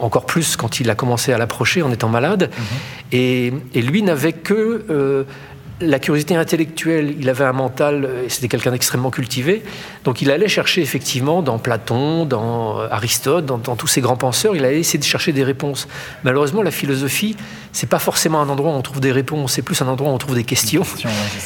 encore 0.00 0.26
plus 0.26 0.56
quand 0.56 0.80
il 0.80 0.90
a 0.90 0.96
commencé 0.96 1.32
à 1.32 1.38
l'approcher 1.38 1.82
en 1.82 1.92
étant 1.92 2.08
malade. 2.08 2.50
Mm-hmm. 2.50 3.54
Et, 3.74 3.82
lui 3.82 4.02
n'avait 4.02 4.32
que 4.32 4.84
euh, 4.90 5.22
la 5.80 5.98
curiosité 5.98 6.34
intellectuelle, 6.34 7.14
il 7.18 7.28
avait 7.28 7.44
un 7.44 7.52
mental, 7.52 8.04
euh, 8.04 8.28
c'était 8.28 8.48
quelqu'un 8.48 8.72
d'extrêmement 8.72 9.10
cultivé, 9.10 9.62
donc 10.04 10.22
il 10.22 10.30
allait 10.30 10.48
chercher 10.48 10.82
effectivement 10.82 11.40
dans 11.40 11.58
Platon, 11.58 12.26
dans 12.26 12.80
euh, 12.80 12.88
Aristote, 12.90 13.46
dans, 13.46 13.58
tous 13.58 13.86
ces 13.86 14.00
grands 14.00 14.16
penseurs, 14.16 14.56
il 14.56 14.64
allait 14.64 14.80
essayer 14.80 14.98
de 14.98 15.04
chercher 15.04 15.32
des 15.32 15.44
réponses. 15.44 15.86
Malheureusement, 16.24 16.62
la 16.62 16.72
philosophie, 16.72 17.36
c'est 17.72 17.88
pas 17.88 18.00
forcément 18.00 18.40
un 18.40 18.48
endroit 18.48 18.72
où 18.72 18.74
on 18.74 18.82
trouve 18.82 19.00
des 19.00 19.12
réponses, 19.12 19.52
c'est 19.52 19.62
plus 19.62 19.80
un 19.80 19.88
endroit 19.88 20.10
où 20.10 20.14
on 20.14 20.18
trouve 20.18 20.34
des 20.34 20.44
questions. 20.44 20.82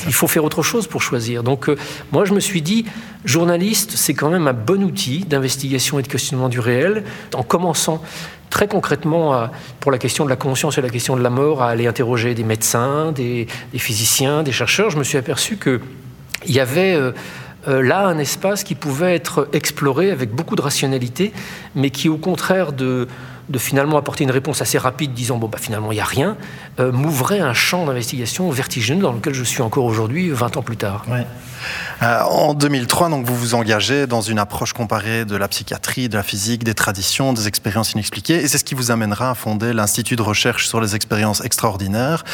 il 0.06 0.14
faut 0.14 0.28
faire 0.28 0.44
autre 0.44 0.62
chose 0.62 0.86
pour 0.86 1.02
choisir. 1.02 1.42
Donc 1.42 1.68
euh, 1.68 1.76
moi, 2.10 2.24
je 2.24 2.32
me 2.32 2.40
suis 2.40 2.62
dit, 2.62 2.86
journaliste, 3.24 3.92
c'est 3.96 4.14
quand 4.14 4.30
même 4.30 4.48
un 4.48 4.54
bon 4.54 4.82
outil 4.82 5.24
d'investigation 5.26 5.98
et 5.98 6.02
de 6.02 6.08
questionnement 6.08 6.48
du 6.48 6.60
réel, 6.60 7.04
en 7.34 7.42
commençant 7.42 8.02
très 8.52 8.68
concrètement, 8.68 9.48
pour 9.80 9.90
la 9.90 9.98
question 9.98 10.24
de 10.24 10.30
la 10.30 10.36
conscience 10.36 10.76
et 10.76 10.82
la 10.82 10.90
question 10.90 11.16
de 11.16 11.22
la 11.22 11.30
mort, 11.30 11.62
à 11.62 11.70
aller 11.70 11.86
interroger 11.86 12.34
des 12.34 12.44
médecins, 12.44 13.10
des, 13.10 13.48
physiciens, 13.74 14.42
des 14.42 14.52
chercheurs, 14.52 14.90
je 14.90 14.98
me 14.98 15.04
suis 15.04 15.16
aperçu 15.16 15.56
qu'il 15.56 15.80
y 16.46 16.60
avait 16.60 16.94
euh, 16.94 17.12
euh, 17.66 17.82
là 17.82 18.06
un 18.06 18.18
espace 18.18 18.62
qui 18.62 18.74
pouvait 18.74 19.14
être 19.14 19.48
exploré 19.54 20.10
avec 20.10 20.32
beaucoup 20.32 20.54
de 20.54 20.60
rationalité, 20.60 21.32
mais 21.74 21.88
qui, 21.88 22.10
au 22.10 22.18
contraire 22.18 22.72
de, 22.74 23.08
finalement 23.56 23.96
apporter 23.96 24.24
une 24.24 24.30
réponse 24.30 24.60
assez 24.60 24.78
rapide, 24.78 25.14
disant 25.14 25.38
bon 25.38 25.48
bah 25.48 25.58
finalement 25.58 25.92
il 25.92 25.96
n'y 25.96 26.00
a 26.00 26.04
rien, 26.04 26.36
euh, 26.78 26.92
m'ouvrait 26.92 27.40
un 27.40 27.54
champ 27.54 27.86
d'investigation 27.86 28.50
vertigineux 28.50 29.02
dans 29.02 29.12
lequel 29.12 29.34
je 29.34 29.44
suis 29.44 29.62
encore 29.62 29.84
aujourd'hui, 29.84 30.30
20 30.30 30.58
ans 30.58 30.62
plus 30.62 30.76
tard. 30.76 31.04
Euh, 32.02 32.20
en 32.22 32.54
2003, 32.54 33.08
donc, 33.08 33.26
vous 33.26 33.36
vous 33.36 33.54
engagez 33.54 34.06
dans 34.06 34.20
une 34.20 34.38
approche 34.38 34.72
comparée 34.72 35.24
de 35.24 35.36
la 35.36 35.48
psychiatrie, 35.48 36.08
de 36.08 36.16
la 36.16 36.22
physique, 36.22 36.64
des 36.64 36.74
traditions, 36.74 37.32
des 37.32 37.48
expériences 37.48 37.92
inexpliquées. 37.92 38.42
Et 38.42 38.48
c'est 38.48 38.58
ce 38.58 38.64
qui 38.64 38.74
vous 38.74 38.90
amènera 38.90 39.30
à 39.30 39.34
fonder 39.34 39.72
l'Institut 39.72 40.16
de 40.16 40.22
recherche 40.22 40.68
sur 40.68 40.80
les 40.80 40.94
expériences 40.94 41.44
extraordinaires 41.44 42.24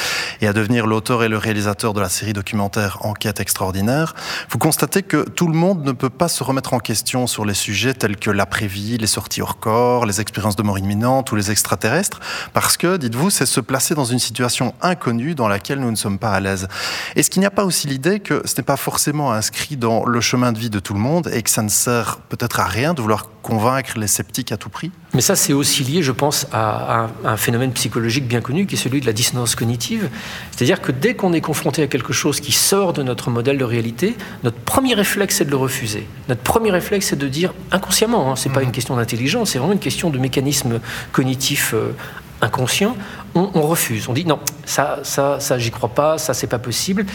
et 0.40 0.48
à 0.48 0.52
devenir 0.52 0.86
l'auteur 0.86 1.22
et 1.24 1.28
le 1.28 1.38
réalisateur 1.38 1.92
de 1.94 2.00
la 2.00 2.08
série 2.08 2.32
documentaire 2.32 2.98
Enquête 3.00 3.40
extraordinaire. 3.40 4.14
Vous 4.50 4.58
constatez 4.58 5.02
que 5.02 5.28
tout 5.28 5.48
le 5.48 5.54
monde 5.54 5.84
ne 5.84 5.92
peut 5.92 6.10
pas 6.10 6.28
se 6.28 6.42
remettre 6.42 6.74
en 6.74 6.78
question 6.78 7.26
sur 7.26 7.44
les 7.44 7.54
sujets 7.54 7.94
tels 7.94 8.16
que 8.16 8.30
l'après-vie, 8.30 8.98
les 8.98 9.06
sorties 9.06 9.42
hors 9.42 9.58
corps, 9.58 10.06
les 10.06 10.20
expériences 10.20 10.56
de 10.56 10.62
mort 10.62 10.78
imminente 10.78 11.32
ou 11.32 11.36
les 11.36 11.50
extraterrestres, 11.50 12.20
parce 12.52 12.76
que, 12.76 12.96
dites-vous, 12.96 13.30
c'est 13.30 13.46
se 13.46 13.60
placer 13.60 13.94
dans 13.94 14.04
une 14.04 14.18
situation 14.18 14.74
inconnue 14.80 15.34
dans 15.34 15.48
laquelle 15.48 15.80
nous 15.80 15.90
ne 15.90 15.96
sommes 15.96 16.18
pas 16.18 16.32
à 16.32 16.40
l'aise. 16.40 16.68
Est-ce 17.16 17.30
qu'il 17.30 17.40
n'y 17.40 17.46
a 17.46 17.50
pas 17.50 17.64
aussi 17.64 17.86
l'idée 17.86 18.20
que 18.20 18.42
ce 18.44 18.56
n'est 18.56 18.64
pas 18.64 18.76
forcément 18.76 19.17
inscrit 19.26 19.76
dans 19.76 20.04
le 20.04 20.20
chemin 20.20 20.52
de 20.52 20.58
vie 20.58 20.70
de 20.70 20.78
tout 20.78 20.94
le 20.94 21.00
monde 21.00 21.30
et 21.32 21.42
que 21.42 21.50
ça 21.50 21.62
ne 21.62 21.68
sert 21.68 22.18
peut-être 22.28 22.60
à 22.60 22.64
rien 22.64 22.94
de 22.94 23.00
vouloir 23.00 23.28
convaincre 23.42 23.98
les 23.98 24.06
sceptiques 24.06 24.52
à 24.52 24.56
tout 24.56 24.68
prix 24.68 24.90
Mais 25.14 25.20
ça, 25.20 25.34
c'est 25.34 25.52
aussi 25.52 25.82
lié, 25.84 26.02
je 26.02 26.12
pense, 26.12 26.46
à, 26.52 27.08
un 27.24 27.36
phénomène 27.36 27.72
psychologique 27.72 28.26
bien 28.26 28.40
connu 28.40 28.66
qui 28.66 28.74
est 28.74 28.78
celui 28.78 29.00
de 29.00 29.06
la 29.06 29.12
dissonance 29.12 29.54
cognitive. 29.54 30.10
C'est-à-dire 30.50 30.80
que 30.80 30.92
dès 30.92 31.14
qu'on 31.14 31.32
est 31.32 31.40
confronté 31.40 31.82
à 31.82 31.86
quelque 31.86 32.12
chose 32.12 32.40
qui 32.40 32.52
sort 32.52 32.92
de 32.92 33.02
notre 33.02 33.30
modèle 33.30 33.58
de 33.58 33.64
réalité, 33.64 34.16
notre 34.44 34.58
premier 34.58 34.94
réflexe, 34.94 35.36
c'est 35.36 35.44
de 35.44 35.50
le 35.50 35.56
refuser. 35.56 36.06
Notre 36.28 36.42
premier 36.42 36.70
réflexe, 36.70 37.08
c'est 37.08 37.18
de 37.18 37.28
dire 37.28 37.54
inconsciemment, 37.72 38.30
hein, 38.30 38.36
ce 38.36 38.48
n'est 38.48 38.54
pas 38.54 38.60
mmh. 38.60 38.64
une 38.64 38.72
question 38.72 38.96
d'intelligence, 38.96 39.50
c'est 39.50 39.58
vraiment 39.58 39.74
une 39.74 39.78
question 39.78 40.10
de 40.10 40.18
mécanisme 40.18 40.80
cognitif 41.12 41.72
euh, 41.74 41.94
inconscient, 42.40 42.96
on, 43.34 43.62
refuse. 43.62 44.08
On 44.08 44.12
dit 44.12 44.24
non, 44.24 44.40
ça, 44.64 45.00
ça, 45.02 45.40
ça, 45.40 45.58
j'y 45.58 45.70
crois 45.70 45.90
pas, 45.90 46.18
ça, 46.18 46.34
c'est 46.34 46.46
pas 46.46 46.58
possible. 46.58 47.06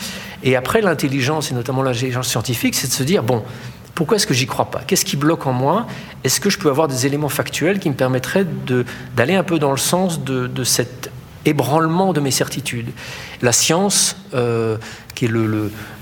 Et 0.43 0.55
après, 0.55 0.81
l'intelligence, 0.81 1.51
et 1.51 1.53
notamment 1.53 1.81
l'intelligence 1.81 2.27
scientifique, 2.27 2.75
c'est 2.75 2.87
de 2.87 2.93
se 2.93 3.03
dire 3.03 3.23
bon, 3.23 3.43
pourquoi 3.95 4.17
est-ce 4.17 4.27
que 4.27 4.33
j'y 4.33 4.47
crois 4.47 4.71
pas? 4.71 4.81
Qu'est-ce 4.85 5.05
qui 5.05 5.17
bloque 5.17 5.45
en 5.45 5.53
moi? 5.53 5.85
Est-ce 6.23 6.39
que 6.39 6.49
je 6.49 6.57
peux 6.57 6.69
avoir 6.69 6.87
des 6.87 7.05
éléments 7.05 7.29
factuels 7.29 7.79
qui 7.79 7.89
me 7.89 7.95
permettraient 7.95 8.45
d'aller 9.15 9.35
un 9.35 9.43
peu 9.43 9.59
dans 9.59 9.71
le 9.71 9.77
sens 9.77 10.23
de, 10.23 10.47
de 10.47 10.63
cet 10.63 11.11
ébranlement 11.45 12.13
de 12.13 12.19
mes 12.19 12.31
certitudes? 12.31 12.91
La 13.41 13.51
science, 13.51 14.15
euh, 14.33 14.77
qui 15.15 15.25
est 15.25 15.31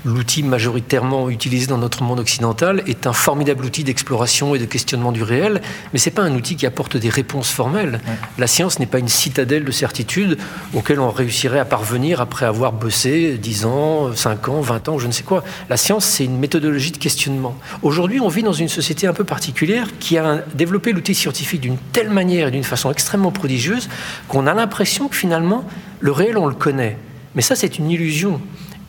l'outil 0.04 0.42
majoritairement 0.42 1.30
utilisé 1.30 1.66
dans 1.66 1.78
notre 1.78 2.02
monde 2.02 2.20
occidental, 2.20 2.82
est 2.86 3.06
un 3.06 3.12
formidable 3.12 3.64
outil 3.64 3.84
d'exploration 3.84 4.54
et 4.54 4.58
de 4.58 4.64
questionnement 4.64 5.12
du 5.12 5.22
réel, 5.22 5.60
mais 5.92 5.98
ce 5.98 6.08
n'est 6.08 6.14
pas 6.14 6.22
un 6.22 6.34
outil 6.34 6.56
qui 6.56 6.66
apporte 6.66 6.96
des 6.96 7.08
réponses 7.08 7.50
formelles. 7.50 8.00
La 8.38 8.46
science 8.46 8.78
n'est 8.78 8.86
pas 8.86 8.98
une 8.98 9.08
citadelle 9.08 9.64
de 9.64 9.72
certitude 9.72 10.38
auquel 10.74 11.00
on 11.00 11.10
réussirait 11.10 11.58
à 11.58 11.64
parvenir 11.64 12.20
après 12.20 12.46
avoir 12.46 12.72
bossé 12.72 13.38
10 13.38 13.66
ans, 13.66 14.14
5 14.14 14.48
ans, 14.48 14.60
20 14.60 14.88
ans, 14.88 14.98
je 14.98 15.06
ne 15.06 15.12
sais 15.12 15.22
quoi. 15.22 15.44
La 15.68 15.76
science, 15.76 16.04
c'est 16.04 16.24
une 16.24 16.38
méthodologie 16.38 16.92
de 16.92 16.98
questionnement. 16.98 17.56
Aujourd'hui, 17.82 18.20
on 18.20 18.28
vit 18.28 18.42
dans 18.42 18.52
une 18.52 18.68
société 18.68 19.06
un 19.06 19.12
peu 19.12 19.24
particulière 19.24 19.88
qui 19.98 20.18
a 20.18 20.42
développé 20.54 20.92
l'outil 20.92 21.14
scientifique 21.14 21.60
d'une 21.60 21.78
telle 21.92 22.10
manière 22.10 22.48
et 22.48 22.50
d'une 22.50 22.64
façon 22.64 22.90
extrêmement 22.90 23.32
prodigieuse 23.32 23.88
qu'on 24.28 24.46
a 24.46 24.54
l'impression 24.54 25.08
que 25.08 25.16
finalement, 25.16 25.64
le 26.00 26.12
réel, 26.12 26.36
on 26.36 26.46
le 26.46 26.54
connaît. 26.54 26.96
Mais 27.34 27.42
ça, 27.42 27.54
c'est 27.54 27.78
une 27.78 27.90
illusion. 27.90 28.40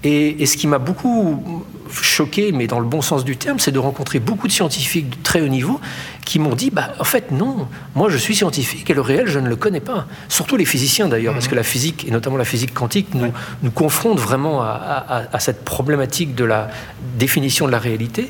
Et, 0.04 0.46
ce 0.46 0.58
qui 0.58 0.68
m'a 0.68 0.80
beaucoup 0.80 1.64
choqué, 1.90 2.52
mais 2.52 2.68
dans 2.68 2.80
le 2.80 2.86
bon 2.86 3.02
sens 3.02 3.24
du 3.24 3.38
terme, 3.38 3.60
c'est 3.60 3.72
de 3.72 3.80
rencontrer 3.80 4.20
beaucoup 4.20 4.48
de 4.48 4.52
scientifiques 4.52 5.10
de 5.10 5.24
très 5.24 5.42
haut 5.42 5.48
niveau 5.48 5.80
qui 6.26 6.40
m'ont 6.40 6.56
dit, 6.56 6.72
bah, 6.72 6.94
en 7.00 7.04
fait, 7.04 7.32
non, 7.32 7.68
moi 7.96 8.10
je 8.10 8.18
suis 8.18 8.36
scientifique 8.36 8.90
et 8.90 8.94
le 8.94 9.02
réel, 9.02 9.28
je 9.28 9.40
ne 9.40 9.48
le 9.48 9.56
connais 9.56 9.80
pas. 9.80 10.08
Surtout 10.28 10.58
les 10.58 10.66
physiciens 10.66 11.08
d'ailleurs, 11.08 11.34
parce 11.34 11.48
que 11.48 11.56
la 11.56 11.64
physique, 11.64 12.06
et 12.08 12.12
notamment 12.12 12.38
la 12.38 12.46
physique 12.46 12.74
quantique, 12.74 13.14
nous, 13.14 13.32
nous 13.62 13.72
confronte 13.72 14.20
vraiment 14.20 14.62
à, 14.62 15.40
cette 15.40 15.64
problématique 15.64 16.36
de 16.36 16.46
la 16.46 16.70
définition 17.18 17.66
de 17.68 17.72
la 17.72 17.80
réalité. 17.80 18.30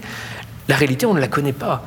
La 0.70 0.78
réalité, 0.78 1.06
on 1.06 1.14
ne 1.14 1.20
la 1.20 1.28
connaît 1.28 1.52
pas. 1.52 1.84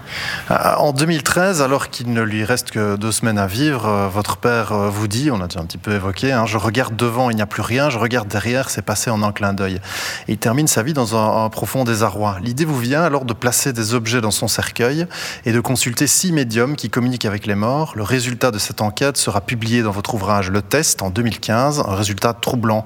Euh, 0.50 0.75
en 0.76 0.92
2013, 0.92 1.62
alors 1.62 1.88
qu'il 1.88 2.12
ne 2.12 2.21
lui 2.21 2.45
reste 2.45 2.71
que 2.71 2.97
deux 2.97 3.11
semaines 3.11 3.38
à 3.38 3.47
vivre, 3.47 3.87
euh, 3.87 4.09
votre 4.09 4.37
père 4.37 4.73
euh, 4.73 4.90
vous 4.90 5.09
dit, 5.09 5.30
on 5.30 5.40
a 5.40 5.47
déjà 5.47 5.61
un 5.61 5.64
petit 5.64 5.78
peu 5.78 5.92
évoqué, 5.92 6.33
hein, 6.33 6.45
je 6.45 6.59
regarde 6.59 6.95
devant, 6.95 7.30
il 7.30 7.37
n'y 7.37 7.42
a 7.42 7.47
plus 7.47 7.62
rien, 7.62 7.88
je 7.88 7.97
regarde 7.97 8.28
derrière, 8.28 8.68
c'est 8.68 8.83
passé 8.83 9.09
en 9.09 9.23
un 9.23 9.33
clin 9.33 9.54
d'œil. 9.54 9.80
Il 10.28 10.37
termine 10.37 10.66
sa 10.66 10.83
vie 10.83 10.92
dans 10.92 11.16
un, 11.16 11.49
profond 11.49 11.85
désarroi. 11.85 12.37
L'idée 12.42 12.66
vous 12.66 12.78
vient 12.78 13.02
alors 13.02 13.25
de 13.25 13.33
placer 13.33 13.73
des 13.73 13.95
objets 13.95 14.21
dans 14.21 14.30
son 14.30 14.47
cercueil 14.47 15.06
et 15.47 15.52
de 15.52 15.61
consulter 15.61 16.06
six 16.06 16.33
médiums 16.33 16.76
qui 16.76 16.90
communiquent 16.90 17.25
avec 17.25 17.47
les 17.47 17.54
morts. 17.54 17.92
Le 17.95 18.02
résultat 18.02 18.50
de 18.50 18.59
cette 18.59 18.83
enquête 18.83 19.16
sera 19.16 19.40
publié 19.40 19.83
dans 19.83 19.90
votre 19.90 20.14
ouvrage 20.14 20.50
Le 20.50 20.61
Test 20.61 21.00
en 21.00 21.09
2015, 21.09 21.85
un 21.87 21.95
résultat 21.95 22.35
troublant. 22.35 22.85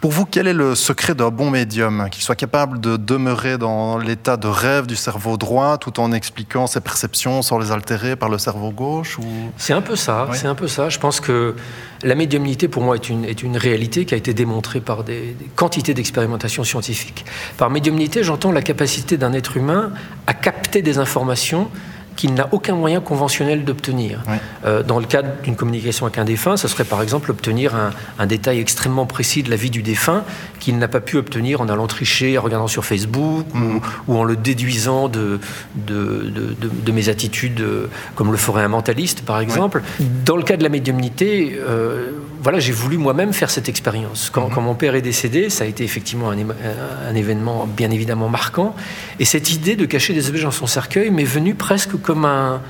Pour 0.00 0.12
vous, 0.12 0.24
quel 0.24 0.46
est 0.46 0.52
le 0.52 0.76
secret 0.76 1.16
d'un 1.16 1.30
bon 1.30 1.50
médium 1.50 2.08
Qu'il 2.12 2.22
soit 2.22 2.36
capable 2.36 2.80
de 2.80 2.96
demeurer 2.96 3.58
dans 3.58 3.98
l'état 3.98 4.36
de 4.36 4.46
rêve 4.46 4.86
du 4.86 4.94
cerveau 4.94 5.31
droit 5.36 5.78
tout 5.78 6.00
en 6.00 6.12
expliquant 6.12 6.66
ses 6.66 6.80
perceptions 6.80 7.42
sans 7.42 7.58
les 7.58 7.72
altérer 7.72 8.16
par 8.16 8.28
le 8.28 8.38
cerveau 8.38 8.70
gauche 8.70 9.18
ou... 9.18 9.24
C'est 9.56 9.72
un 9.72 9.82
peu 9.82 9.96
ça, 9.96 10.28
c'est 10.32 10.46
un 10.46 10.54
peu 10.54 10.68
ça. 10.68 10.88
Je 10.88 10.98
pense 10.98 11.20
que 11.20 11.54
la 12.02 12.14
médiumnité 12.14 12.68
pour 12.68 12.82
moi 12.82 12.96
est 12.96 13.08
une, 13.08 13.24
est 13.24 13.42
une 13.42 13.56
réalité 13.56 14.04
qui 14.04 14.14
a 14.14 14.16
été 14.16 14.34
démontrée 14.34 14.80
par 14.80 15.04
des, 15.04 15.36
quantités 15.56 15.94
d'expérimentations 15.94 16.64
scientifiques. 16.64 17.24
Par 17.56 17.70
médiumnité, 17.70 18.22
j'entends 18.22 18.52
la 18.52 18.62
capacité 18.62 19.16
d'un 19.16 19.32
être 19.32 19.56
humain 19.56 19.92
à 20.26 20.34
capter 20.34 20.82
des 20.82 20.98
informations 20.98 21.68
qu'il 22.16 22.34
n'a 22.34 22.48
aucun 22.52 22.74
moyen 22.74 23.00
conventionnel 23.00 23.64
d'obtenir. 23.64 24.22
Euh, 24.64 24.82
dans 24.82 24.98
le 24.98 25.06
cadre 25.06 25.28
d'une 25.42 25.56
communication 25.56 26.06
avec 26.06 26.18
un 26.18 26.24
défunt, 26.24 26.56
ce 26.56 26.68
serait 26.68 26.84
par 26.84 27.02
exemple 27.02 27.30
obtenir 27.30 27.74
un, 28.18 28.26
détail 28.26 28.60
extrêmement 28.60 29.06
précis 29.06 29.42
de 29.42 29.50
la 29.50 29.56
vie 29.56 29.70
du 29.70 29.82
défunt 29.82 30.24
qu'il 30.60 30.78
n'a 30.78 30.88
pas 30.88 31.00
pu 31.00 31.16
obtenir 31.16 31.60
en 31.60 31.68
allant 31.68 31.86
tricher, 31.86 32.38
en 32.38 32.42
regardant 32.42 32.68
sur 32.68 32.84
Facebook 32.84 33.46
ou, 33.54 33.58
mhm. 33.58 33.80
en 34.08 34.24
le 34.24 34.36
déduisant 34.36 35.08
de, 35.08 35.40
de, 35.74 36.92
mes 36.92 37.08
attitudes, 37.08 37.60
euh, 37.60 37.88
comme 38.14 38.30
le 38.30 38.38
ferait 38.38 38.62
un 38.62 38.68
mentaliste 38.68 39.22
par 39.22 39.40
exemple. 39.40 39.82
Dans 40.24 40.36
le 40.36 40.42
cas 40.42 40.56
de 40.56 40.62
la 40.62 40.68
médiumnité, 40.68 41.58
euh, 41.58 42.10
voilà, 42.42 42.58
j'ai 42.58 42.72
voulu 42.72 42.98
moi-même 42.98 43.32
faire 43.32 43.50
cette 43.50 43.68
expérience. 43.68 44.30
Quand, 44.30 44.48
mhm. 44.48 44.54
quand, 44.54 44.60
mon 44.60 44.74
père 44.74 44.94
est 44.94 45.02
décédé, 45.02 45.48
ça 45.48 45.64
a 45.64 45.66
été 45.66 45.84
effectivement 45.84 46.30
un, 46.30 46.36
un 47.08 47.14
événement 47.14 47.66
bien 47.66 47.90
évidemment 47.90 48.28
marquant. 48.28 48.74
Et 49.20 49.24
cette 49.24 49.52
idée 49.52 49.76
de 49.76 49.86
cacher 49.86 50.12
des 50.12 50.28
objets 50.28 50.44
dans 50.44 50.50
son 50.50 50.66
cercueil 50.66 51.10
m'est 51.10 51.24
venue 51.24 51.54
presque 51.54 52.00
comme 52.00 52.24
un, 52.24 52.60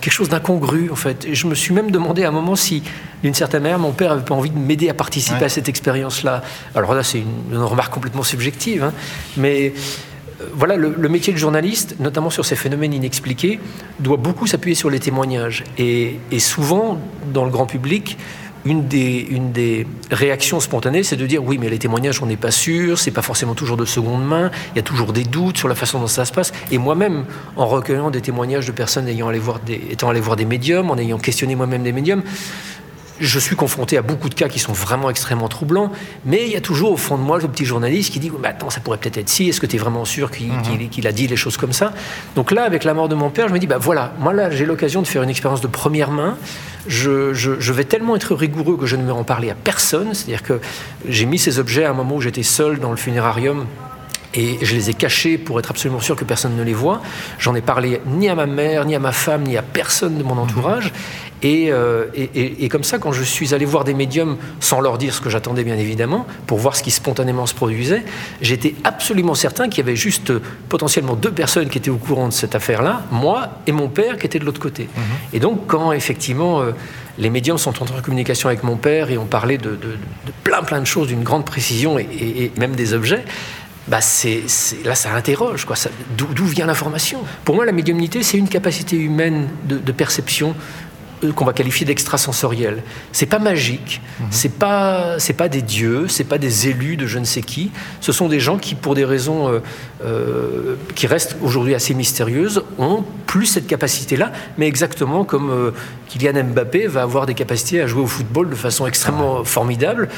quelque 0.00 0.12
chose 0.12 0.28
d'incongru 0.28 0.90
en 0.90 0.96
fait. 0.96 1.24
Et 1.24 1.34
je 1.34 1.46
me 1.46 1.54
suis 1.54 1.72
même 1.72 1.90
demandé 1.90 2.24
à 2.24 2.28
un 2.28 2.32
moment 2.32 2.56
si, 2.56 2.82
d'une 3.22 3.34
certaine 3.34 3.62
manière, 3.62 3.78
mon 3.78 3.92
père 3.92 4.12
avait 4.12 4.24
pas 4.24 4.34
envie 4.34 4.50
de 4.50 4.58
m'aider 4.58 4.88
à 4.88 4.94
participer 4.94 5.44
à 5.44 5.48
cette 5.48 5.68
expérience-là. 5.68 6.42
Alors 6.74 6.94
là, 6.94 7.02
c'est 7.02 7.20
une, 7.20 7.58
remarque 7.58 7.92
complètement 7.92 8.22
subjective, 8.22 8.82
hein. 8.82 8.92
mais 9.36 9.72
euh, 9.76 9.80
voilà, 10.54 10.76
le, 10.76 11.08
métier 11.08 11.32
de 11.32 11.38
journaliste, 11.38 11.96
notamment 12.00 12.30
sur 12.30 12.44
ces 12.44 12.56
phénomènes 12.56 12.92
inexpliqués, 12.92 13.60
doit 13.98 14.16
beaucoup 14.16 14.46
s'appuyer 14.46 14.74
sur 14.74 14.90
les 14.90 15.00
témoignages. 15.00 15.64
et, 15.78 16.18
souvent, 16.38 16.98
dans 17.32 17.44
le 17.44 17.50
grand 17.50 17.66
public, 17.66 18.16
une 18.64 18.86
des, 18.86 19.86
réactions 20.10 20.60
spontanées, 20.60 21.02
c'est 21.02 21.16
de 21.16 21.26
dire 21.26 21.42
oui, 21.42 21.58
mais 21.58 21.68
les 21.68 21.78
témoignages, 21.78 22.22
on 22.22 22.26
n'est 22.26 22.36
pas 22.36 22.50
sûr, 22.50 22.98
c'est 22.98 23.10
pas 23.10 23.22
forcément 23.22 23.54
toujours 23.54 23.76
de 23.76 23.84
seconde 23.84 24.26
main, 24.26 24.50
il 24.74 24.76
y 24.76 24.78
a 24.80 24.82
toujours 24.82 25.12
des 25.12 25.24
doutes 25.24 25.56
sur 25.56 25.68
la 25.68 25.74
façon 25.74 26.00
dont 26.00 26.06
ça 26.06 26.24
se 26.24 26.32
passe. 26.32 26.52
Et 26.70 26.78
moi-même, 26.78 27.24
en 27.56 27.66
recueillant 27.66 28.10
des 28.10 28.20
témoignages 28.20 28.66
de 28.66 28.72
personnes 28.72 29.08
ayant 29.08 29.28
allé 29.28 29.40
étant 29.90 30.10
allé 30.10 30.20
voir 30.20 30.36
des 30.36 30.44
médiums, 30.44 30.90
en 30.90 30.98
ayant 30.98 31.18
questionné 31.18 31.54
moi-même 31.54 31.82
des 31.82 31.92
médiums, 31.92 32.22
je 33.20 33.38
suis 33.38 33.54
confronté 33.54 33.96
à 33.96 34.02
beaucoup 34.02 34.28
de 34.28 34.34
cas 34.34 34.48
qui 34.48 34.58
sont 34.58 34.72
vraiment 34.72 35.10
extrêmement 35.10 35.48
troublants, 35.48 35.92
mais 36.24 36.46
il 36.46 36.52
y 36.52 36.56
a 36.56 36.60
toujours 36.60 36.92
au 36.92 36.96
fond 36.96 37.18
de 37.18 37.22
moi 37.22 37.38
le 37.38 37.48
petit 37.48 37.64
journaliste 37.64 38.12
qui 38.12 38.18
dit 38.18 38.30
bah, 38.30 38.48
Attends, 38.48 38.70
ça 38.70 38.80
pourrait 38.80 38.98
peut-être 38.98 39.18
être 39.18 39.28
si, 39.28 39.48
est-ce 39.48 39.60
que 39.60 39.66
tu 39.66 39.76
es 39.76 39.78
vraiment 39.78 40.04
sûr 40.04 40.30
mhm. 40.30 40.88
qu'il 40.88 41.06
a 41.06 41.12
dit 41.12 41.26
les 41.26 41.36
choses 41.36 41.56
comme 41.56 41.72
ça? 41.72 41.92
Donc 42.34 42.50
là, 42.50 42.64
avec 42.64 42.84
la 42.84 42.94
mort 42.94 43.08
de 43.08 43.14
mon 43.14 43.30
père, 43.30 43.48
je 43.48 43.52
me 43.52 43.58
dis 43.58 43.66
bah, 43.66 43.78
Voilà, 43.78 44.14
moi 44.18 44.32
là, 44.32 44.50
j'ai 44.50 44.64
l'occasion 44.64 45.02
de 45.02 45.06
faire 45.06 45.22
une 45.22 45.30
expérience 45.30 45.60
de 45.60 45.66
première 45.66 46.10
main. 46.10 46.36
Je, 46.86 47.34
je, 47.34 47.72
vais 47.72 47.84
tellement 47.84 48.16
être 48.16 48.34
rigoureux 48.34 48.78
que 48.78 48.86
je 48.86 48.96
ne 48.96 49.04
vais 49.04 49.12
en 49.12 49.22
parler 49.22 49.50
à 49.50 49.54
personne. 49.54 50.14
C'est-à-dire 50.14 50.42
que 50.42 50.60
j'ai 51.06 51.26
mis 51.26 51.38
ces 51.38 51.58
objets 51.58 51.84
à 51.84 51.90
un 51.90 51.94
moment 51.94 52.16
où 52.16 52.20
j'étais 52.22 52.42
seul 52.42 52.78
dans 52.78 52.90
le 52.90 52.96
funérarium 52.96 53.66
et 54.34 54.58
je 54.62 54.74
les 54.74 54.90
ai 54.90 54.94
cachés 54.94 55.38
pour 55.38 55.58
être 55.58 55.70
absolument 55.70 56.00
sûr 56.00 56.16
que 56.16 56.24
personne 56.24 56.56
ne 56.56 56.62
les 56.62 56.74
voit. 56.74 57.02
J'en 57.38 57.54
ai 57.54 57.60
parlé 57.60 58.00
ni 58.06 58.28
à 58.28 58.34
ma 58.34 58.46
mère, 58.46 58.84
ni 58.84 58.94
à 58.94 58.98
ma 58.98 59.12
femme, 59.12 59.42
ni 59.42 59.56
à 59.56 59.62
personne 59.62 60.18
de 60.18 60.22
mon 60.22 60.38
entourage. 60.38 60.92
Euh, 61.44 62.06
et, 62.14 62.64
et, 62.64 62.68
comme 62.68 62.84
ça, 62.84 62.98
quand 62.98 63.12
je 63.12 63.22
suis 63.22 63.54
allé 63.54 63.64
voir 63.64 63.84
des 63.84 63.94
médiums, 63.94 64.36
sans 64.60 64.80
leur 64.80 64.98
dire 64.98 65.14
ce 65.14 65.20
que 65.20 65.30
j'attendais 65.30 65.64
bien 65.64 65.76
évidemment, 65.76 66.26
pour 66.46 66.58
voir 66.58 66.76
ce 66.76 66.82
qui 66.82 66.90
spontanément 66.90 67.46
se 67.46 67.54
produisait, 67.54 68.04
j'étais 68.42 68.74
absolument 68.84 69.34
certain 69.34 69.68
qu'il 69.68 69.78
y 69.78 69.88
avait 69.88 69.96
juste 69.96 70.30
euh, 70.30 70.42
potentiellement 70.68 71.14
deux 71.14 71.32
personnes 71.32 71.68
qui 71.68 71.78
étaient 71.78 71.90
au 71.90 71.96
courant 71.96 72.28
de 72.28 72.32
cette 72.32 72.54
affaire-là, 72.54 73.02
moi 73.10 73.48
et 73.66 73.72
mon 73.72 73.88
père 73.88 74.18
qui 74.18 74.26
étaient 74.26 74.38
de 74.38 74.44
l'autre 74.44 74.60
côté. 74.60 74.84
Mhm. 74.94 75.02
Et 75.32 75.40
donc, 75.40 75.66
quand 75.66 75.92
effectivement 75.92 76.60
euh, 76.60 76.72
les 77.18 77.30
médiums 77.30 77.58
sont 77.58 77.82
entrés 77.82 77.98
en 77.98 78.02
communication 78.02 78.48
avec 78.48 78.62
mon 78.62 78.76
père 78.76 79.10
et 79.10 79.18
ont 79.18 79.26
parlé 79.26 79.58
de, 79.58 79.70
de 79.70 79.96
plein 80.44 80.62
plein 80.62 80.80
de 80.80 80.86
choses 80.86 81.08
d'une 81.08 81.22
grande 81.22 81.44
précision 81.44 81.98
et, 81.98 82.52
même 82.56 82.74
des 82.74 82.94
objets, 82.94 83.24
bah 83.90 84.00
c'est, 84.00 84.44
là, 84.84 84.94
ça 84.94 85.12
interroge. 85.12 85.66
D'où, 86.16 86.44
vient 86.44 86.66
l'information? 86.66 87.24
Pour 87.44 87.56
moi, 87.56 87.64
la 87.64 87.72
médiumnité, 87.72 88.22
c'est 88.22 88.38
une 88.38 88.48
capacité 88.48 88.96
humaine 88.96 89.48
de, 89.64 89.92
perception 89.92 90.54
qu'on 91.34 91.44
va 91.44 91.52
qualifier 91.52 91.86
d'extrasensoriel. 91.86 92.82
C'est 93.12 93.26
pas 93.26 93.38
magique, 93.38 94.00
mhm. 94.20 94.26
c'est 94.30 94.54
pas 94.54 95.18
c'est 95.18 95.34
pas 95.34 95.48
des 95.48 95.62
dieux, 95.62 96.06
c'est 96.08 96.24
pas 96.24 96.38
des 96.38 96.68
élus 96.68 96.96
de 96.96 97.06
je 97.06 97.18
ne 97.18 97.24
sais 97.24 97.42
qui. 97.42 97.70
Ce 98.00 98.12
sont 98.12 98.28
des 98.28 98.40
gens 98.40 98.58
qui, 98.58 98.74
pour 98.74 98.94
des 98.94 99.04
raisons 99.04 99.48
euh, 99.48 99.60
euh, 100.04 100.76
qui 100.94 101.06
restent 101.06 101.36
aujourd'hui 101.42 101.74
assez 101.74 101.94
mystérieuses, 101.94 102.62
ont 102.78 103.04
plus 103.26 103.46
cette 103.46 103.66
capacité-là, 103.66 104.32
mais 104.58 104.66
exactement 104.66 105.24
comme 105.24 105.72
Kylian 106.08 106.44
Mbappé 106.44 106.88
va 106.88 107.02
avoir 107.02 107.26
des 107.26 107.34
capacités 107.34 107.80
à 107.80 107.86
jouer 107.86 108.02
au 108.02 108.06
football 108.06 108.50
de 108.50 108.56
façon 108.56 108.86
extrêmement 108.86 109.44
formidable. 109.44 110.08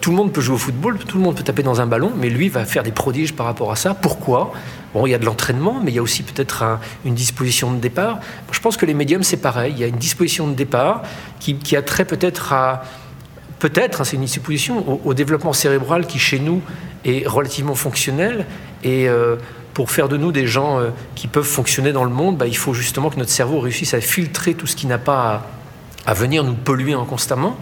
tout 0.00 0.10
le 0.10 0.16
monde 0.16 0.32
peut 0.32 0.40
jouer 0.40 0.54
au 0.54 0.58
football, 0.58 0.98
tout 0.98 1.18
le 1.18 1.22
monde 1.22 1.36
peut 1.36 1.42
taper 1.42 1.62
dans 1.62 1.82
un 1.82 1.86
ballon, 1.86 2.12
mais 2.16 2.30
lui 2.30 2.48
va 2.48 2.64
faire 2.64 2.82
des 2.82 2.92
prodiges 2.92 3.34
par 3.34 3.44
rapport 3.44 3.70
à 3.70 3.76
ça. 3.76 3.92
Pourquoi? 3.92 4.52
Bon, 4.94 5.06
il 5.06 5.10
y 5.10 5.14
a 5.14 5.18
de 5.18 5.24
l'entraînement, 5.24 5.80
mais 5.82 5.90
il 5.90 5.94
y 5.94 5.98
a 5.98 6.02
aussi 6.02 6.22
peut-être 6.22 6.78
une 7.04 7.14
disposition 7.14 7.72
de 7.72 7.78
départ. 7.78 8.20
Je 8.50 8.60
pense 8.60 8.76
que 8.76 8.84
les 8.84 8.92
médiums, 8.92 9.22
c'est 9.22 9.38
pareil. 9.38 9.72
Il 9.74 9.80
y 9.80 9.84
a 9.84 9.86
une 9.86 9.96
disposition 9.96 10.48
de 10.48 10.51
départ 10.54 11.02
qui, 11.40 11.76
a 11.76 11.82
trait 11.82 12.04
peut-être 12.04 12.52
à. 12.52 12.84
Peut-être, 13.58 14.00
hein, 14.00 14.04
c'est 14.04 14.16
une 14.16 14.26
supposition, 14.26 15.00
au, 15.04 15.14
développement 15.14 15.52
cérébral 15.52 16.06
qui, 16.06 16.18
chez 16.18 16.38
nous, 16.38 16.62
est 17.04 17.26
relativement 17.26 17.74
fonctionnel. 17.74 18.46
Et 18.82 19.08
euh, 19.08 19.36
pour 19.74 19.90
faire 19.90 20.08
de 20.08 20.16
nous 20.16 20.32
des 20.32 20.46
gens 20.46 20.80
qui 21.14 21.28
peuvent 21.28 21.44
fonctionner 21.44 21.92
dans 21.92 22.04
le 22.04 22.10
monde, 22.10 22.36
bah, 22.36 22.46
il 22.46 22.56
faut 22.56 22.74
justement 22.74 23.08
que 23.08 23.18
notre 23.18 23.30
cerveau 23.30 23.60
réussisse 23.60 23.94
à 23.94 24.00
filtrer 24.00 24.54
tout 24.54 24.66
ce 24.66 24.76
qui 24.76 24.86
n'a 24.86 24.98
pas 24.98 25.46
à, 26.06 26.14
venir 26.14 26.44
nous 26.44 26.54
polluer 26.54 26.94
constamment. 27.08 27.56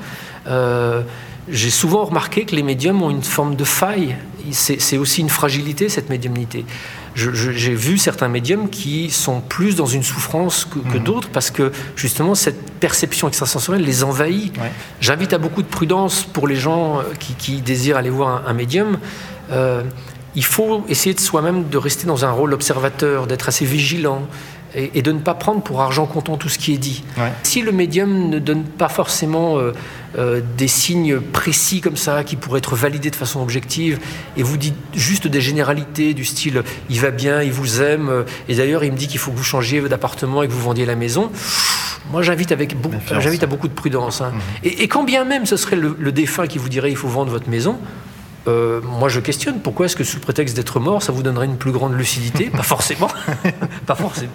J'ai 1.51 1.71
souvent 1.71 2.05
remarqué 2.05 2.45
que 2.45 2.55
les 2.55 2.63
médiums 2.63 3.03
ont 3.03 3.11
une 3.11 3.23
forme 3.23 3.57
de 3.57 3.65
faille. 3.65 4.17
C'est 4.53 4.99
aussi 4.99 5.21
une 5.21 5.29
fragilité, 5.29 5.89
cette 5.89 6.09
médiumnité. 6.09 6.65
J'ai 7.15 7.75
vu 7.75 7.99
certains 7.99 8.29
médiums 8.29 8.71
qui 8.71 9.11
sont 9.11 9.41
plus 9.41 9.77
dans 9.77 9.87
une 9.87 10.03
souffrance 10.03 10.65
que, 10.65 10.79
mhm. 10.79 11.05
d'autres 11.05 11.29
parce 11.29 11.51
que 11.51 11.73
justement 11.97 12.35
cette 12.35 12.71
perception 12.73 13.29
extrasensorielle 13.29 13.85
les 13.85 14.05
envahit. 14.05 14.55
J'invite 15.01 15.33
à 15.33 15.39
beaucoup 15.39 15.63
de 15.63 15.69
prudence 15.69 16.23
pour 16.25 16.47
les 16.47 16.57
gens 16.57 16.99
euh, 16.99 17.03
qui, 17.39 17.61
désirent 17.61 17.97
aller 17.97 18.11
voir 18.11 18.47
un, 18.47 18.53
médium. 18.53 18.99
Euh, 19.51 19.83
il 20.35 20.45
faut 20.45 20.85
essayer 20.89 21.15
de 21.15 21.21
soi-même 21.21 21.69
de 21.69 21.77
rester 21.77 22.07
dans 22.07 22.25
un 22.25 22.31
rôle 22.31 22.55
observateur, 22.55 23.27
d'être 23.27 23.49
assez 23.49 23.65
vigilant, 23.65 24.23
et, 24.75 25.03
de 25.03 25.13
ne 25.13 25.19
pas 25.19 25.35
prendre 25.35 25.63
pour 25.63 25.81
argent 25.81 26.07
comptant 26.07 26.37
tout 26.37 26.49
ce 26.49 26.59
qui 26.59 26.73
est 26.73 26.79
dit. 26.79 27.05
Si 27.43 27.63
le 27.63 27.73
médium 27.73 28.29
ne 28.29 28.39
donne 28.39 28.65
pas 28.65 28.89
forcément 28.89 29.59
euh, 29.59 29.73
euh, 30.19 30.41
des 30.57 30.69
signes 30.69 31.21
précis 31.21 31.81
comme 31.81 31.97
ça, 31.97 32.25
qui 32.25 32.37
pourraient 32.37 32.59
être 32.59 32.77
validés 32.77 33.11
de 33.11 33.17
façon 33.17 33.41
objective, 33.41 33.99
et 34.37 34.43
vous 34.43 34.57
dites 34.57 34.77
juste 34.95 35.27
des 35.27 35.41
généralités 35.41 36.15
du 36.15 36.25
style 36.25 36.63
il 36.89 37.01
va 37.01 37.11
bien, 37.11 37.43
il 37.43 37.53
vous 37.53 37.83
aime, 37.83 38.09
euh, 38.09 38.23
et 38.49 38.55
d'ailleurs 38.55 38.85
il 38.85 38.93
me 38.93 38.97
dit 38.97 39.09
qu'il 39.09 39.19
faut 39.19 39.31
que 39.31 39.37
vous 39.37 39.45
changiez 39.45 39.81
d'appartement 39.83 40.43
et 40.43 40.49
que 40.49 40.53
vous 40.53 40.61
vendiez 40.63 40.87
la 40.87 40.97
maison, 40.97 41.31
moi 42.11 42.23
j'invite 42.23 42.53
avec 42.53 42.77
j'invite 43.21 43.43
à 43.43 43.47
beaucoup 43.47 43.69
de 43.69 43.73
prudence. 43.73 44.21
Hein. 44.21 44.33
Mmh. 44.33 44.67
Et, 44.67 44.89
quand 44.89 45.05
bien 45.05 45.25
même 45.25 45.47
ce 45.47 45.57
serait 45.57 45.77
le, 45.77 45.97
le 45.99 46.13
défunt 46.13 46.47
qui 46.47 46.59
vous 46.59 46.69
dirait 46.69 46.91
il 46.91 46.97
faut 46.97 47.09
vendre 47.09 47.31
votre 47.31 47.49
maison, 47.49 47.79
euh, 48.47 48.81
moi, 48.83 49.09
je 49.09 49.21
questionne 49.21 49.61
pourquoi 49.61 49.87
est-ce 49.87 49.97
que 49.97 50.05
sous 50.05 50.19
prétexte 50.19 50.57
d'être 50.57 50.81
mort, 50.81 51.03
ça 51.03 51.13
vous 51.13 51.23
donnerait 51.23 51.47
une 51.47 51.59
plus 51.59 51.73
grande 51.73 51.95
lucidité 51.95 52.51
Pas 52.57 52.63
forcément. 52.63 53.09
pas 53.87 53.95
forcément. 53.95 54.33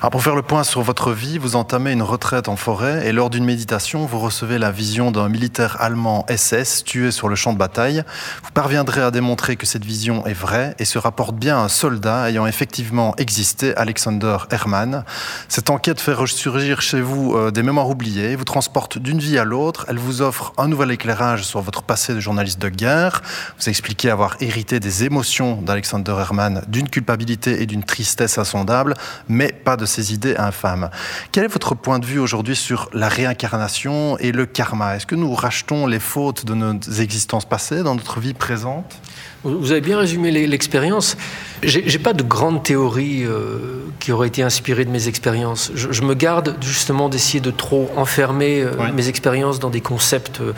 Alors, 0.00 0.10
pour 0.10 0.22
faire 0.22 0.36
le 0.36 0.42
point 0.42 0.62
sur 0.62 0.82
votre 0.82 1.12
vie, 1.12 1.38
vous 1.38 1.56
entamez 1.56 1.92
une 1.92 2.02
retraite 2.02 2.48
en 2.48 2.56
forêt 2.56 3.06
et 3.06 3.12
lors 3.12 3.30
d'une 3.30 3.44
méditation, 3.44 4.06
vous 4.06 4.18
recevez 4.18 4.58
la 4.58 4.70
vision 4.70 5.10
d'un 5.10 5.28
militaire 5.28 5.76
allemand 5.80 6.26
SS 6.28 6.84
tué 6.84 7.10
sur 7.10 7.28
le 7.28 7.34
champ 7.34 7.52
de 7.52 7.58
bataille. 7.58 8.04
Vous 8.44 8.50
parviendrez 8.52 9.02
à 9.02 9.10
démontrer 9.10 9.56
que 9.56 9.66
cette 9.66 9.84
vision 9.84 10.26
est 10.26 10.32
vraie 10.32 10.74
et 10.78 10.84
se 10.84 10.98
rapporte 10.98 11.34
bien 11.34 11.58
à 11.58 11.60
un 11.60 11.68
soldat 11.68 12.28
ayant 12.28 12.46
effectivement 12.46 13.14
existé, 13.16 13.76
Alexander 13.76 14.36
Hermann. 14.50 15.04
Cette 15.48 15.70
enquête 15.70 16.00
fait 16.00 16.12
ressurgir 16.12 16.82
chez 16.82 17.00
vous 17.00 17.34
euh, 17.34 17.50
des 17.50 17.62
mémoires 17.62 17.88
oubliées, 17.88 18.36
vous 18.36 18.44
transporte 18.44 18.98
d'une 18.98 19.18
vie 19.18 19.38
à 19.38 19.44
l'autre, 19.44 19.86
elle 19.88 19.98
vous 19.98 20.22
offre 20.22 20.52
un 20.56 20.68
nouvel 20.68 20.90
éclairage 20.92 21.42
sur 21.44 21.60
votre 21.60 21.82
passé 21.82 22.14
de 22.14 22.20
journaliste 22.20 22.60
de 22.60 22.68
guerre. 22.68 23.22
Vous 23.58 23.68
expliquez 23.68 24.10
avoir 24.10 24.36
hérité 24.40 24.80
des 24.80 25.04
émotions 25.04 25.60
d'Alexander 25.62 26.16
Herman, 26.18 26.62
d'une 26.68 26.88
culpabilité 26.88 27.62
et 27.62 27.66
d'une 27.66 27.84
tristesse 27.84 28.38
insondable, 28.38 28.94
mais 29.28 29.52
pas 29.52 29.76
de 29.76 29.86
ses 29.86 30.12
idées 30.12 30.36
infâmes. 30.36 30.90
Quel 31.32 31.44
est 31.44 31.48
votre 31.48 31.74
point 31.74 31.98
de 31.98 32.06
vue 32.06 32.18
aujourd'hui 32.18 32.56
sur 32.56 32.88
la 32.92 33.08
réincarnation 33.08 34.18
et 34.18 34.32
le 34.32 34.46
karma? 34.46 34.96
Est-ce 34.96 35.06
que 35.06 35.14
nous 35.14 35.34
rachetons 35.34 35.86
les 35.86 36.00
fautes 36.00 36.44
de 36.44 36.54
nos 36.54 36.78
existences 37.00 37.44
passées 37.44 37.82
dans 37.82 37.94
notre 37.94 38.20
vie 38.20 38.34
présente? 38.34 39.00
Vous 39.42 39.72
avez 39.72 39.80
bien 39.80 39.98
résumé 39.98 40.30
l'expérience. 40.46 41.16
J'ai 41.62 41.98
pas 41.98 42.12
de 42.12 42.22
grande 42.22 42.62
théorie 42.62 43.24
euh, 43.24 43.86
qui 43.98 44.12
aurait 44.12 44.28
été 44.28 44.42
inspirée 44.42 44.84
de 44.84 44.90
mes 44.90 45.08
expériences. 45.08 45.72
Je, 45.74 46.02
me 46.02 46.14
garde 46.14 46.56
justement 46.60 47.08
d'essayer 47.08 47.40
de 47.40 47.50
trop 47.50 47.90
enfermer 47.96 48.62
euh, 48.62 48.92
mes 48.94 49.08
expériences 49.08 49.58
dans 49.58 49.70
des 49.70 49.80
concepts 49.80 50.40
euh, 50.40 50.52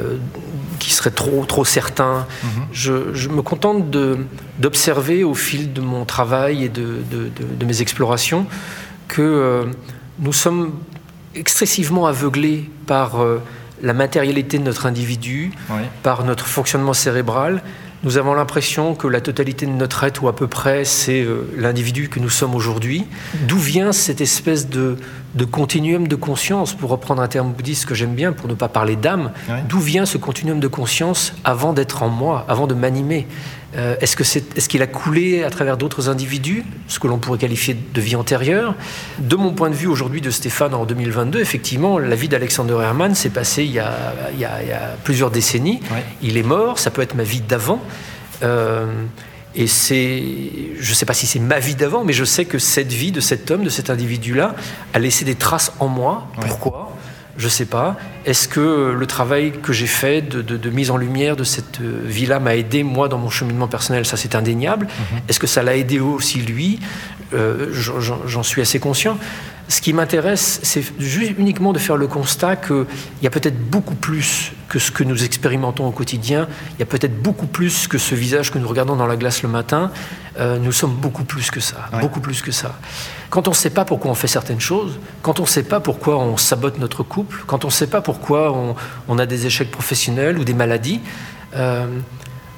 euh, 0.00 0.16
qui 0.78 0.90
serait 0.90 1.10
trop, 1.10 1.44
trop 1.44 1.66
certain. 1.66 2.26
Mhm. 2.42 2.50
je, 2.72 3.28
me 3.28 3.42
contente 3.42 3.90
d'observer 4.58 5.22
au 5.22 5.34
fil 5.34 5.74
de 5.74 5.82
mon 5.82 6.06
travail 6.06 6.64
et 6.64 6.68
de, 6.70 7.02
de, 7.10 7.66
mes 7.66 7.82
explorations 7.82 8.46
que 9.06 9.20
euh, 9.20 9.64
nous 10.18 10.32
sommes 10.32 10.72
excessivement 11.34 12.06
aveuglés 12.06 12.70
par 12.86 13.20
euh, 13.20 13.42
la 13.82 13.92
matérialité 13.92 14.58
de 14.58 14.64
notre 14.64 14.86
individu, 14.86 15.52
par 16.02 16.24
notre 16.24 16.46
fonctionnement 16.46 16.94
cérébral. 16.94 17.62
Nous 18.02 18.16
avons 18.16 18.32
l'impression 18.32 18.94
que 18.94 19.06
la 19.06 19.20
totalité 19.20 19.66
de 19.66 19.72
notre 19.72 20.04
être, 20.04 20.22
ou 20.24 20.28
à 20.28 20.34
peu 20.34 20.46
près, 20.46 20.86
c'est 20.86 21.26
l'individu 21.56 22.08
que 22.08 22.18
nous 22.18 22.30
sommes 22.30 22.54
aujourd'hui. 22.54 23.04
D'où 23.46 23.58
vient 23.58 23.92
cette 23.92 24.20
espèce 24.20 24.68
de, 24.68 24.96
de 25.34 25.44
continuum 25.44 26.08
de 26.08 26.16
conscience, 26.16 26.74
pour 26.74 26.90
reprendre 26.90 27.22
un 27.22 27.28
terme 27.28 27.52
bouddhiste 27.52 27.86
que 27.86 27.94
j'aime 27.94 28.14
bien, 28.14 28.32
pour 28.32 28.48
ne 28.48 28.54
pas 28.54 28.68
parler 28.68 28.96
d'âme, 28.96 29.32
d'où 29.68 29.78
vient 29.78 30.06
ce 30.06 30.18
continuum 30.18 30.60
de 30.60 30.68
conscience 30.68 31.34
avant 31.44 31.72
d'être 31.72 32.02
en 32.02 32.08
moi, 32.08 32.44
avant 32.48 32.66
de 32.66 32.74
m'animer 32.74 33.26
euh, 33.76 33.96
Est-ce 34.00 34.68
qu'il 34.68 34.80
est, 34.80 34.84
a 34.84 34.86
coulé 34.86 35.44
à 35.44 35.50
travers 35.50 35.76
d'autres 35.78 36.10
individus, 36.10 36.64
ce 36.88 36.98
que 36.98 37.06
l'on 37.06 37.18
pourrait 37.18 37.38
qualifier 37.38 37.74
de 37.74 38.00
vie 38.00 38.16
antérieure? 38.16 38.74
De 39.18 39.36
mon 39.36 39.52
point 39.52 39.70
de 39.70 39.74
vue 39.74 39.86
aujourd'hui 39.86 40.20
de 40.20 40.30
Stéphane 40.30 40.74
en 40.74 40.84
2022, 40.84 41.40
effectivement, 41.40 41.98
la 41.98 42.14
vie 42.14 42.28
d'Alexander 42.28 42.74
Herman 42.82 43.14
s'est 43.14 43.30
passée 43.30 43.64
il 43.64 43.72
y, 43.72 43.78
a, 43.78 43.94
il, 44.38 44.46
plusieurs 45.04 45.30
décennies. 45.30 45.80
Il 46.20 46.36
est 46.36 46.42
mort, 46.42 46.78
ça 46.78 46.90
peut 46.90 47.02
être 47.02 47.14
ma 47.14 47.22
vie 47.22 47.40
d'avant. 47.40 47.80
Euh, 48.42 48.86
et 49.54 49.66
c'est, 49.66 50.22
je 50.78 50.90
ne 50.90 50.94
sais 50.94 51.04
pas 51.04 51.14
si 51.14 51.26
c'est 51.26 51.38
ma 51.38 51.58
vie 51.58 51.74
d'avant, 51.74 52.04
mais 52.04 52.12
je 52.12 52.24
sais 52.24 52.44
que 52.44 52.58
cette 52.58 52.92
vie 52.92 53.12
de 53.12 53.20
cet 53.20 53.50
homme, 53.50 53.64
de 53.64 53.68
cet 53.68 53.90
individu-là, 53.90 54.54
a 54.94 54.98
laissé 54.98 55.24
des 55.24 55.34
traces 55.34 55.72
en 55.78 55.88
moi. 55.88 56.26
Pourquoi? 56.40 56.96
Je 57.36 57.46
ne 57.46 57.50
sais 57.50 57.64
pas. 57.64 57.96
Est-ce 58.26 58.46
que 58.46 58.94
le 58.98 59.06
travail 59.06 59.52
que 59.62 59.72
j'ai 59.72 59.86
fait 59.86 60.20
de, 60.22 60.70
mise 60.70 60.90
en 60.90 60.96
lumière 60.96 61.36
de 61.36 61.44
cette 61.44 61.80
vie-là 61.80 62.40
m'a 62.40 62.56
aidé, 62.56 62.82
moi, 62.82 63.08
dans 63.08 63.18
mon 63.18 63.30
cheminement 63.30 63.68
personnel? 63.68 64.04
Ça, 64.06 64.16
c'est 64.16 64.34
indéniable. 64.34 64.86
Mhm. 64.86 65.20
Est-ce 65.28 65.40
que 65.40 65.46
ça 65.46 65.62
l'a 65.62 65.76
aidé 65.76 65.98
aussi, 65.98 66.40
lui? 66.40 66.78
Euh, 67.34 67.72
J'en 67.72 68.42
suis 68.42 68.60
assez 68.60 68.78
conscient. 68.78 69.18
Ce 69.68 69.80
qui 69.80 69.92
m'intéresse, 69.92 70.60
c'est 70.62 70.84
juste 70.98 71.32
uniquement 71.38 71.72
de 71.72 71.78
faire 71.78 71.96
le 71.96 72.06
constat 72.06 72.56
qu'il 72.56 72.84
y 73.22 73.26
a 73.26 73.30
peut-être 73.30 73.58
beaucoup 73.70 73.94
plus 73.94 74.52
que 74.72 74.78
ce 74.78 74.90
que 74.90 75.04
nous 75.04 75.22
expérimentons 75.22 75.86
au 75.86 75.90
quotidien, 75.90 76.48
il 76.72 76.80
y 76.80 76.82
a 76.82 76.86
peut-être 76.86 77.22
beaucoup 77.22 77.46
plus 77.46 77.86
que 77.86 77.98
ce 77.98 78.14
visage 78.14 78.50
que 78.50 78.58
nous 78.58 78.66
regardons 78.66 78.96
dans 78.96 79.06
la 79.06 79.16
glace 79.16 79.42
le 79.42 79.50
matin, 79.50 79.90
euh, 80.38 80.58
nous 80.58 80.72
sommes 80.72 80.94
beaucoup 80.94 81.24
plus 81.24 81.50
que 81.50 81.60
ça, 81.60 81.90
beaucoup 82.00 82.20
plus 82.20 82.40
que 82.40 82.52
ça. 82.52 82.78
Quand 83.28 83.48
on 83.48 83.50
ne 83.50 83.56
sait 83.56 83.68
pas 83.68 83.84
pourquoi 83.84 84.10
on 84.10 84.14
fait 84.14 84.28
certaines 84.28 84.60
choses, 84.60 84.98
quand 85.20 85.40
on 85.40 85.42
ne 85.42 85.48
sait 85.48 85.62
pas 85.62 85.80
pourquoi 85.80 86.16
on 86.16 86.38
sabote 86.38 86.78
notre 86.78 87.02
couple, 87.02 87.44
quand 87.46 87.66
on 87.66 87.68
ne 87.68 87.72
sait 87.72 87.86
pas 87.86 88.00
pourquoi 88.00 88.56
on, 89.08 89.18
a 89.18 89.26
des 89.26 89.44
échecs 89.44 89.70
professionnels 89.70 90.38
ou 90.38 90.44
des 90.44 90.54
maladies, 90.54 91.02
euh, 91.54 91.86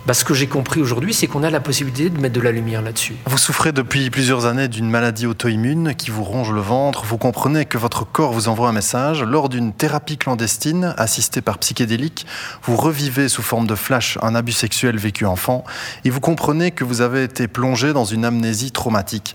bah, 0.06 0.12
ce 0.12 0.24
que 0.24 0.34
j'ai 0.34 0.46
compris 0.46 0.82
aujourd'hui, 0.82 1.14
c'est 1.14 1.26
qu'on 1.26 1.42
a 1.42 1.50
la 1.50 1.60
possibilité 1.60 2.10
de 2.10 2.20
mettre 2.20 2.34
de 2.34 2.40
la 2.40 2.52
lumière 2.52 2.82
là-dessus. 2.82 3.14
Vous 3.24 3.38
souffrez 3.38 3.72
depuis 3.72 4.10
plusieurs 4.10 4.44
années 4.44 4.68
d'une 4.68 4.90
maladie 4.90 5.26
auto-immune 5.26 5.94
qui 5.94 6.10
vous 6.10 6.24
ronge 6.24 6.52
le 6.52 6.60
ventre. 6.60 7.04
Vous 7.06 7.16
comprenez 7.16 7.64
que 7.64 7.78
votre 7.78 8.04
corps 8.04 8.32
vous 8.32 8.48
envoie 8.48 8.68
un 8.68 8.72
message. 8.72 9.22
Lors 9.22 9.48
d'une 9.48 9.72
thérapie 9.72 10.18
clandestine 10.18 10.94
assistée 10.98 11.40
par 11.40 11.56
psychédélique, 11.56 12.26
vous 12.64 12.76
revivez 12.76 13.30
sous 13.30 13.40
forme 13.42 13.66
de 13.66 13.74
flash 13.74 14.18
un 14.20 14.34
abus 14.34 14.52
sexuel 14.52 14.98
vécu 14.98 15.24
enfant 15.24 15.64
et 16.04 16.10
vous 16.10 16.20
comprenez 16.20 16.70
que 16.70 16.84
vous 16.84 17.00
avez 17.00 17.24
été 17.24 17.48
plongé 17.48 17.94
dans 17.94 18.04
une 18.04 18.26
amnésie 18.26 18.72
traumatique. 18.72 19.34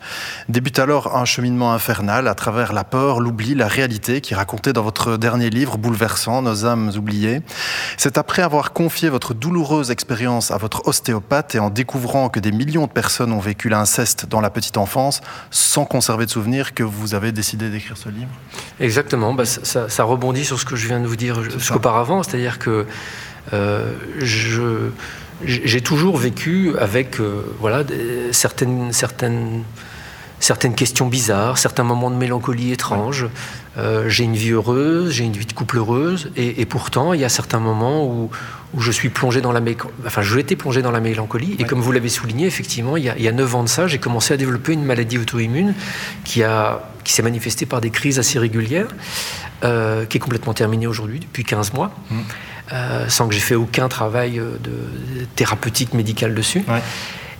Débute 0.50 0.78
alors 0.78 1.18
un 1.18 1.26
cheminement 1.26 1.74
infernal 1.74 2.28
à 2.28 2.36
travers 2.36 2.74
la 2.74 2.84
peur, 2.84 3.22
l'oubli, 3.22 3.56
la 3.56 3.68
réalité 3.68 4.22
qui 4.22 4.34
est 4.34 4.38
racontée 4.38 4.74
dans 4.74 4.84
votre 4.84 5.18
dernier 5.18 5.50
livre 5.50 5.80
bouleversant, 5.80 6.44
Nos 6.44 6.66
âmes 6.66 6.92
oubliées. 6.96 7.42
C'est 7.98 8.20
après 8.20 8.44
avoir 8.44 8.72
confié 8.72 9.10
votre 9.10 9.34
douloureuse 9.34 9.90
expérience 9.90 10.52
à 10.52 10.59
votre 10.60 10.88
ostéopathe 10.88 11.56
et 11.56 11.60
en 11.60 11.70
découvrant 11.70 12.30
que 12.30 12.40
des 12.40 12.52
millions 12.52 12.86
de 12.86 12.92
personnes 12.92 13.32
ont 13.32 13.40
vécu 13.40 13.70
l'inceste 13.70 14.28
dans 14.28 14.42
la 14.42 14.50
petite 14.50 14.78
enfance 14.78 15.22
sans 15.50 15.86
conserver 15.86 16.26
de 16.26 16.32
souvenirs 16.32 16.74
que 16.74 16.84
vous 16.84 17.16
avez 17.16 17.32
décidé 17.32 17.70
d'écrire 17.70 17.98
ce 17.98 18.10
livre? 18.10 18.30
Exactement, 18.80 19.34
bah, 19.34 19.46
ça, 19.46 20.04
rebondit 20.04 20.46
sur 20.46 20.60
ce 20.60 20.66
que 20.66 20.76
je 20.76 20.88
viens 20.88 21.00
de 21.00 21.08
vous 21.08 21.16
dire 21.16 21.42
jusqu'auparavant, 21.44 22.22
c'est-à-dire 22.24 22.60
que 22.60 22.86
euh, 23.54 23.94
j'ai 25.44 25.82
toujours 25.82 26.18
vécu 26.18 26.78
avec 26.78 27.20
euh, 27.20 27.44
voilà, 27.60 27.84
certaines, 28.32 28.92
certaines 28.94 29.64
certaines 30.40 30.76
questions 30.76 31.08
bizarres, 31.08 31.58
certains 31.58 31.84
moments 31.84 32.12
de 32.12 32.16
mélancolie 32.16 32.72
étrange. 32.72 33.28
Euh, 33.78 34.10
j'ai 34.10 34.24
une 34.24 34.36
vie 34.36 34.52
heureuse, 34.52 35.12
j'ai 35.12 35.24
une 35.24 35.34
vie 35.34 35.46
de 35.46 35.54
couple 35.54 35.78
heureuse, 35.78 36.32
et, 36.36 36.66
pourtant, 36.66 37.14
il 37.14 37.22
y 37.22 37.26
a 37.26 37.30
certains 37.30 37.60
moments 37.60 38.06
où, 38.06 38.30
où 38.74 38.82
je 38.82 38.92
suis 38.92 39.10
plongé 39.10 39.42
dans 39.42 39.52
la 39.52 39.62
enfin, 40.06 40.22
je 40.22 40.40
été 40.40 40.56
plongé 40.56 40.82
dans 40.82 40.92
la 40.92 41.00
mélancolie. 41.00 41.56
Et 41.60 41.66
comme 41.66 41.80
vous 41.80 41.92
l'avez 41.92 42.10
souligné, 42.10 42.48
effectivement, 42.48 42.98
il 42.98 43.04
y, 43.04 43.10
a, 43.10 43.18
il 43.18 43.24
y 43.24 43.28
a 43.28 43.32
9 43.32 43.56
ans 43.56 43.64
de 43.64 43.70
ça, 43.70 43.88
j'ai 43.88 44.00
commencé 44.00 44.34
à 44.34 44.38
développer 44.38 44.74
une 44.74 44.84
maladie 44.84 45.18
auto-immune 45.18 45.74
qui, 46.24 46.44
a, 46.44 46.90
qui 47.04 47.14
s'est 47.14 47.24
manifestée 47.24 47.66
par 47.66 47.82
des 47.82 47.90
crises 47.90 48.20
assez 48.20 48.40
régulières, 48.40 48.88
euh, 49.64 50.06
qui 50.06 50.18
est 50.18 50.22
complètement 50.22 50.54
terminée 50.54 50.88
aujourd'hui, 50.88 51.20
depuis 51.20 51.44
15 51.44 51.74
mois. 51.74 51.92
Mmh. 52.10 52.16
Euh, 52.72 53.10
sans 53.10 53.28
que 53.28 53.34
j'ai 53.34 53.40
fait 53.40 53.56
aucun 53.56 53.90
travail 53.90 54.34
de, 54.36 55.26
thérapeutique 55.36 55.96
médical 55.96 56.36
dessus. 56.36 56.64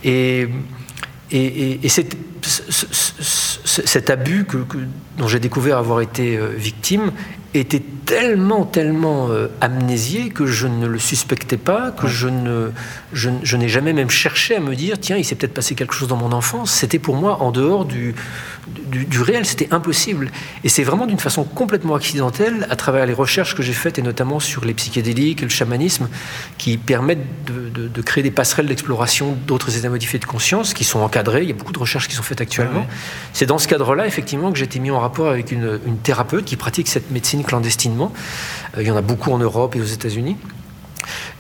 Et 0.04 0.50
et, 1.32 1.90
cet 2.42 4.10
abus 4.10 4.46
dont 5.18 5.28
j'ai 5.28 5.40
découvert 5.40 5.78
avoir 5.78 6.02
été 6.02 6.38
euh, 6.38 6.48
victime 6.56 7.12
était 7.54 7.82
tellement, 8.06 8.64
tellement 8.64 9.30
euh, 9.30 9.48
amnésié 9.60 10.30
que 10.30 10.46
je 10.46 10.68
ne 10.68 10.86
le 10.86 11.00
suspectais 11.00 11.58
pas, 11.58 11.92
que 11.92 12.08
je 12.08 12.28
ne, 12.28 12.70
je, 13.12 13.30
je 13.42 13.58
n'ai 13.58 13.70
jamais 13.70 13.94
même 13.94 14.10
cherché 14.10 14.56
à 14.56 14.60
me 14.60 14.76
dire, 14.76 15.00
tiens, 15.00 15.18
il 15.18 15.26
s'est 15.26 15.36
peut-être 15.36 15.54
passé 15.54 15.74
quelque 15.74 15.94
chose 15.94 16.08
dans 16.08 16.16
mon 16.16 16.32
enfance. 16.32 16.72
C'était 16.72 17.00
pour 17.00 17.16
moi 17.16 17.42
en 17.42 17.52
dehors 17.52 17.86
du, 17.86 18.14
du, 18.68 19.22
réel, 19.22 19.46
c'était 19.46 19.68
impossible. 19.72 20.32
Et 20.64 20.70
c'est 20.70 20.84
vraiment 20.84 21.08
d'une 21.08 21.20
façon 21.20 21.44
complètement 21.44 21.96
accidentelle, 21.96 22.68
à 22.70 22.76
travers 22.76 23.06
les 23.06 23.14
recherches 23.14 23.56
que 23.56 23.64
j'ai 23.64 23.74
faites, 23.74 23.98
et 23.98 24.04
notamment 24.04 24.40
sur 24.40 24.64
les 24.64 24.74
psychédéliques 24.74 25.42
et 25.42 25.46
le 25.46 25.50
chamanisme, 25.50 26.08
qui 26.58 26.78
permettent 26.78 27.26
de, 27.48 27.88
de, 27.88 28.02
créer 28.02 28.24
des 28.24 28.32
passerelles 28.32 28.68
d'exploration 28.68 29.36
d'autres 29.48 29.76
états 29.76 29.90
modifiés 29.90 30.20
de 30.20 30.26
conscience, 30.26 30.74
qui 30.74 30.84
sont 30.84 31.00
encadrés. 31.00 31.44
Il 31.44 31.50
y 31.50 31.54
a 31.54 31.56
beaucoup 31.56 31.74
de 31.74 31.80
recherches 31.80 32.08
qui 32.08 32.16
sont 32.16 32.24
faites 32.30 32.42
actuellement. 32.42 32.86
C'est 33.34 33.46
dans 33.46 33.58
ce 33.58 33.68
cadre-là, 33.68 34.08
effectivement, 34.08 34.52
que 34.52 34.58
j'ai 34.58 34.66
été 34.66 34.80
mis 34.80 34.92
en 34.92 35.00
rapport 35.00 35.30
avec 35.30 35.52
une, 35.52 35.80
une 35.86 35.98
thérapeute 35.98 36.46
qui 36.46 36.56
pratique 36.56 36.88
cette 36.88 37.12
médecine 37.12 37.44
clandestinement. 37.44 38.14
Euh, 38.78 38.82
il 38.82 38.88
y 38.88 38.92
en 38.92 38.96
a 38.96 39.02
beaucoup 39.02 39.32
en 39.32 39.40
Europe 39.40 39.76
et 39.76 39.82
aux 39.82 39.86
États-Unis 39.86 40.38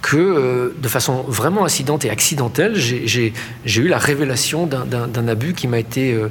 que 0.01 0.17
euh, 0.17 0.75
de 0.81 0.87
façon 0.87 1.23
vraiment 1.27 1.65
incidente 1.65 2.05
et 2.05 2.09
accidentelle, 2.09 2.75
j'ai 2.75 3.33
eu 3.65 3.87
la 3.87 3.97
révélation 3.97 4.65
d'un 4.65 5.27
abus 5.27 5.53
qui 5.53 5.67
m'a 5.67 5.77
été, 5.77 6.13
euh, 6.13 6.29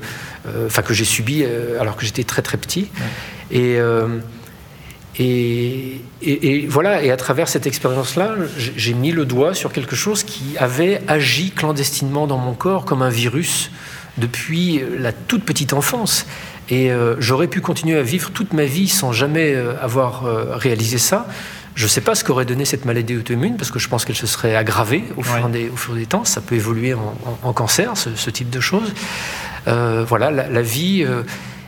enfin 0.67 0.83
que 0.83 0.95
j'ai 0.95 1.05
subi 1.05 1.45
alors 1.79 1.95
que 1.97 2.05
j'étais 2.05 2.25
très 2.25 2.43
très 2.43 2.57
petit. 2.57 2.89
Et, 3.51 3.79
et, 5.19 6.01
et, 6.23 6.67
voilà, 6.67 7.03
et 7.03 7.11
à 7.11 7.17
travers 7.17 7.49
cette 7.49 7.67
expérience-là, 7.67 8.35
j'ai 8.57 8.95
mis 8.95 9.13
le 9.13 9.25
doigt 9.25 9.53
sur 9.53 9.73
quelque 9.73 9.97
chose 9.97 10.23
qui 10.23 10.57
avait 10.59 11.03
agi 11.09 11.51
clandestinement 11.51 12.27
dans 12.27 12.39
mon 12.39 12.55
corps 12.55 12.85
comme 12.85 13.03
un 13.03 13.11
virus 13.11 13.71
depuis 14.19 14.83
la 14.99 15.13
toute 15.13 15.45
petite 15.45 15.73
enfance. 15.73 16.27
Et 16.71 16.91
euh, 16.91 17.17
j'aurais 17.19 17.49
pu 17.49 17.61
continuer 17.61 17.99
à 17.99 18.03
vivre 18.03 18.31
toute 18.31 18.53
ma 18.53 18.65
vie 18.65 18.89
sans 18.89 19.13
jamais 19.13 19.55
euh, 19.55 19.73
avoir 19.81 20.27
euh, 20.27 20.57
réalisé 20.57 20.99
ça. 20.99 21.27
Je 21.75 21.85
ne 21.85 21.89
sais 21.89 22.01
pas 22.01 22.15
ce 22.15 22.25
qu'aurait 22.25 22.45
donné 22.45 22.65
cette 22.65 22.85
maladie 22.85 23.17
auto-immune, 23.17 23.57
parce 23.57 23.71
que 23.71 23.79
je 23.79 23.89
pense 23.89 24.05
qu'elle 24.05 24.17
se 24.17 24.27
serait 24.27 24.57
aggravée 24.57 25.05
au, 25.17 25.23
fur, 25.23 25.49
des, 25.49 25.71
au 25.71 25.77
fur 25.77 25.95
des 25.95 26.07
temps. 26.07 26.25
Ça 26.25 26.41
peut 26.41 26.57
évoluer 26.57 26.93
en, 26.93 27.53
cancer, 27.53 27.93
ce, 27.97 28.31
type 28.31 28.51
de 28.51 28.59
choses. 28.59 28.93
voilà, 29.65 30.33
la, 30.33 30.63
vie 30.63 31.07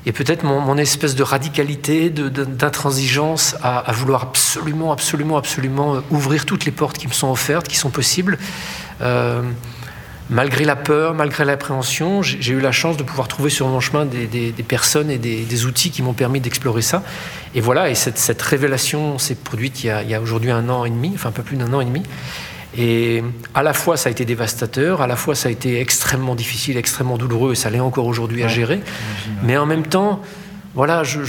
et 0.07 0.11
peut-être 0.11 0.43
mon, 0.43 0.77
espèce 0.79 1.15
de 1.15 1.23
radicalité, 1.23 2.11
d'intransigeance 2.11 3.55
à, 3.63 3.79
à, 3.79 3.93
vouloir 3.93 4.25
absolument, 4.25 4.91
absolument, 4.91 5.37
absolument 5.37 6.03
ouvrir 6.11 6.45
toutes 6.45 6.65
les 6.65 6.73
portes 6.73 6.99
qui 6.99 7.07
me 7.07 7.13
sont 7.13 7.31
offertes, 7.31 7.69
qui 7.69 7.77
sont 7.77 7.91
possibles 7.91 8.37
malgré 10.31 10.65
la 10.65 10.77
peur, 10.77 11.15
malgré 11.15 11.45
l'appréhension, 11.45 12.23
j'ai 12.23 12.53
eu 12.53 12.61
la 12.61 12.73
chance 12.73 12.97
de 12.97 13.03
pouvoir 13.03 13.29
trouver 13.29 13.51
sur 13.51 13.69
mon 13.69 13.81
chemin 13.81 14.07
des, 14.07 14.53
personnes 14.67 15.11
et 15.11 15.19
des, 15.19 15.67
outils 15.67 15.91
qui 15.91 16.03
m'ont 16.03 16.15
permis 16.15 16.41
d'explorer 16.41 16.83
ça. 16.83 17.03
Et 17.55 17.61
voilà, 17.61 17.91
et 17.91 17.95
cette, 17.95 18.41
révélation 18.43 19.19
s'est 19.19 19.35
produite 19.35 19.85
il 19.85 19.89
y 19.89 20.15
a, 20.15 20.21
aujourd'hui 20.21 20.51
un 20.51 20.69
an 20.69 20.85
et 20.85 20.91
demi, 20.91 21.13
enfin 21.15 21.31
un 21.31 21.33
peu 21.33 21.43
plus 21.43 21.57
d'un 21.57 21.73
an 21.75 21.81
et 21.81 21.85
demi. 21.85 22.03
Et 22.79 23.25
à 23.55 23.65
la 23.65 23.73
fois, 23.73 23.97
ça 23.97 24.09
a 24.09 24.13
été 24.13 24.25
dévastateur, 24.25 25.03
à 25.03 25.09
la 25.09 25.17
fois, 25.17 25.35
ça 25.35 25.49
a 25.49 25.53
été 25.53 25.81
extrêmement 25.81 26.37
difficile, 26.37 26.77
extrêmement 26.77 27.19
douloureux, 27.19 27.53
et 27.53 27.57
ça 27.57 27.69
l'est 27.69 27.81
encore 27.81 28.07
aujourd'hui 28.07 28.45
à 28.45 28.49
gérer. 28.49 28.81
Mais 29.43 29.57
en 29.57 29.67
même 29.67 29.85
temps, 29.85 30.23
voilà, 30.75 31.03
je, 31.03 31.25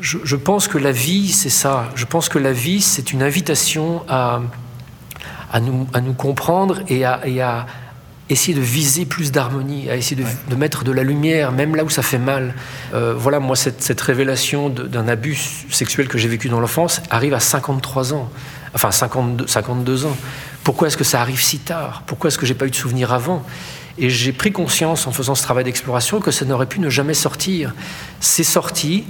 je, 0.00 0.36
pense 0.36 0.68
que 0.68 0.78
la 0.78 0.92
vie, 0.92 1.30
c'est 1.30 1.50
ça. 1.50 1.90
Je 1.96 2.04
pense 2.04 2.28
que 2.28 2.38
la 2.38 2.52
vie, 2.52 2.80
c'est 2.80 3.12
une 3.12 3.24
invitation 3.24 4.02
à, 4.08 4.40
à, 5.50 5.60
nous, 5.60 5.86
à 5.92 6.00
nous 6.00 6.14
comprendre 6.14 6.80
et 6.88 7.04
à, 7.04 7.20
et 7.26 7.40
à 7.40 7.66
essayer 8.30 8.54
de 8.54 8.60
viser 8.60 9.04
plus 9.04 9.32
d'harmonie, 9.32 9.90
à 9.90 9.96
essayer 9.96 10.22
de, 10.48 10.54
mettre 10.54 10.84
de 10.84 10.92
la 10.92 11.02
lumière, 11.02 11.50
même 11.50 11.74
là 11.74 11.84
où 11.84 11.90
ça 11.90 12.02
fait 12.02 12.18
mal. 12.18 12.54
Euh, 12.94 13.14
voilà, 13.16 13.40
moi, 13.40 13.56
cette, 13.56 13.82
cette 13.82 14.00
révélation 14.00 14.70
d'un 14.70 15.08
abus 15.08 15.66
sexuel 15.70 16.08
que 16.08 16.16
j'ai 16.16 16.28
vécu 16.28 16.48
dans 16.48 16.60
l'enfance 16.60 17.02
arrive 17.10 17.34
à 17.34 17.40
53 17.40 18.14
ans, 18.14 18.30
enfin 18.74 18.92
52, 18.92 19.48
52 19.48 20.06
ans. 20.06 20.16
Pourquoi 20.62 20.88
est-ce 20.88 20.96
que 20.96 21.04
ça 21.04 21.20
arrive 21.20 21.42
si 21.42 21.58
tard? 21.58 22.04
Pourquoi 22.06 22.28
est-ce 22.28 22.38
que 22.38 22.46
j'ai 22.46 22.54
pas 22.54 22.66
eu 22.66 22.70
de 22.70 22.76
souvenir 22.76 23.12
avant? 23.12 23.44
Et 23.98 24.08
j'ai 24.08 24.32
pris 24.32 24.52
conscience 24.52 25.06
en 25.06 25.12
faisant 25.12 25.34
ce 25.34 25.42
travail 25.42 25.64
d'exploration 25.64 26.20
que 26.20 26.30
ça 26.30 26.44
n'aurait 26.44 26.66
pu 26.66 26.78
ne 26.78 26.88
jamais 26.88 27.14
sortir. 27.14 27.74
C'est 28.20 28.44
sorti, 28.44 29.04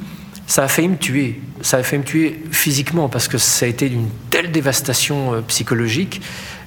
ça 0.51 0.65
a 0.65 0.69
failli 0.69 0.89
me 0.89 0.97
tuer. 0.97 1.41
Ça 1.61 1.77
a 1.77 1.83
failli 1.85 2.03
me 2.03 2.05
tuer 2.05 2.43
physiquement 2.51 3.09
parce 3.09 3.29
que 3.29 3.39
ça 3.39 3.67
a 3.67 3.69
été 3.69 3.89
d'une 3.89 4.09
telle 4.31 4.51
dévastation 4.51 5.35
euh, 5.35 5.41
psychologique 5.43 6.21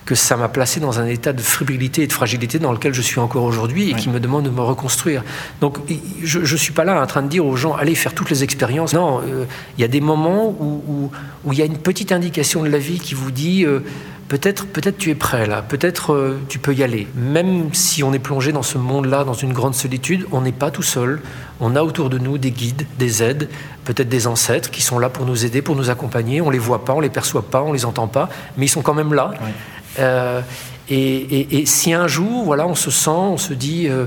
que 0.06 0.16
ça 0.16 0.38
m'a 0.38 0.48
placé 0.48 0.80
dans 0.80 1.02
un 1.02 1.06
état 1.06 1.34
de 1.34 1.42
fébrilité 1.42 2.04
et 2.04 2.08
de 2.08 2.14
fragilité 2.14 2.60
dans 2.60 2.72
lequel 2.72 2.94
je 2.94 3.02
suis 3.02 3.20
encore 3.20 3.44
aujourd'hui 3.44 3.92
et 3.92 3.94
qui 3.94 4.10
me 4.10 4.22
demande 4.22 4.46
de 4.46 4.50
me 4.50 4.62
reconstruire. 4.62 5.24
Donc 5.60 5.80
je 6.22 6.40
ne 6.40 6.58
suis 6.58 6.72
pas 6.72 6.86
là 6.86 7.02
en 7.02 7.08
train 7.08 7.24
de 7.24 7.28
dire 7.28 7.46
aux 7.46 7.58
gens 7.58 7.74
allez 7.74 7.96
faire 7.96 8.14
toutes 8.14 8.30
les 8.30 8.44
expériences. 8.44 8.94
Non, 8.94 9.20
euh, 9.20 9.46
il 9.78 9.82
y 9.82 9.84
a 9.84 9.90
des 9.90 10.02
moments 10.02 10.48
où 10.50 11.12
il 11.52 11.58
y 11.58 11.62
a 11.62 11.66
une 11.66 11.78
petite 11.78 12.14
indication 12.14 12.64
de 12.64 12.70
la 12.70 12.78
vie 12.78 13.00
qui 13.00 13.16
vous 13.16 13.32
dit 13.32 13.66
euh, 13.66 13.80
peut-être 14.28 14.68
peut-être 14.68 14.98
tu 14.98 15.10
es 15.10 15.16
prêt 15.16 15.46
là, 15.46 15.62
peut-être 15.62 16.14
euh, 16.14 16.40
tu 16.50 16.60
peux 16.60 16.74
y 16.74 16.84
aller. 16.84 17.08
Même 17.16 17.74
si 17.74 18.04
on 18.04 18.14
est 18.14 18.20
plongé 18.20 18.52
dans 18.52 18.64
ce 18.64 18.78
monde-là, 18.78 19.24
dans 19.24 19.34
une 19.34 19.54
grande 19.54 19.76
solitude, 19.76 20.26
on 20.32 20.42
n'est 20.42 20.52
pas 20.52 20.72
tout 20.72 20.84
seul. 20.84 21.22
On 21.60 21.76
a 21.76 21.84
autour 21.84 22.10
de 22.10 22.18
nous 22.18 22.38
des 22.38 22.52
guides, 22.52 22.86
des 22.98 23.24
aides, 23.24 23.50
peut-être 23.86 24.10
des 24.10 24.28
ancêtres 24.28 24.72
qui 24.72 24.82
sont 24.82 25.00
là 25.00 25.10
pour 25.10 25.26
nous 25.26 25.46
aider, 25.46 25.62
pour 25.62 25.76
nous 25.76 25.90
accompagner. 25.90 26.42
On 26.42 26.50
les 26.50 26.60
voit 26.60 26.86
pas, 26.86 26.94
on 26.94 27.00
les 27.00 27.10
perçoit 27.10 27.44
pas, 27.50 27.62
on 27.62 27.74
les 27.74 27.86
entend 27.86 28.08
pas, 28.08 28.30
mais 28.58 28.66
ils 28.66 28.70
sont 28.70 28.82
quand 28.82 28.94
même 28.94 29.14
là. 29.14 29.34
Euh, 30.00 30.42
et, 30.90 31.66
si 31.66 31.94
un 31.94 32.08
jour, 32.08 32.44
voilà, 32.44 32.68
on 32.68 32.76
se 32.76 32.92
sent, 32.92 33.10
on 33.10 33.38
se 33.38 33.54
dit, 33.54 33.88
euh, 33.88 34.06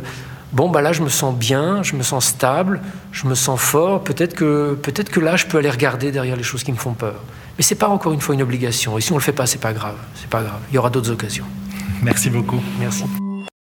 bon, 0.53 0.69
bah 0.69 0.83
là, 0.83 0.93
je 0.93 1.03
me 1.03 1.09
sens 1.09 1.35
bien, 1.35 1.83
je 1.83 1.97
me 1.97 2.03
sens 2.03 2.27
stable, 2.27 2.81
je 3.13 3.27
me 3.27 3.35
sens 3.35 3.61
fort, 3.61 4.03
peut-être 4.05 4.35
que, 4.35 4.79
peut-être 4.81 5.11
que 5.11 5.21
là, 5.21 5.37
je 5.37 5.47
peux 5.47 5.59
aller 5.59 5.71
regarder 5.71 6.13
derrière 6.13 6.37
les 6.37 6.43
choses 6.43 6.63
qui 6.63 6.73
me 6.73 6.77
font 6.77 6.93
peur. 6.93 7.23
Mais 7.57 7.63
c'est 7.63 7.75
pas 7.75 7.89
encore 7.89 8.13
une 8.13 8.21
fois 8.21 8.35
une 8.35 8.43
obligation. 8.43 8.99
Et 8.99 9.01
si 9.01 9.13
on 9.13 9.17
le 9.17 9.23
fait 9.23 9.33
pas, 9.33 9.47
c'est 9.47 9.61
pas 9.61 9.73
grave. 9.73 9.97
C'est 10.15 10.29
pas 10.29 10.43
grave. 10.43 10.61
Il 10.71 10.75
y 10.75 10.79
aura 10.79 10.91
d'autres 10.91 11.11
occasions. 11.11 11.47
Merci 12.03 12.31
beaucoup. 12.31 12.61
Merci. 12.79 13.05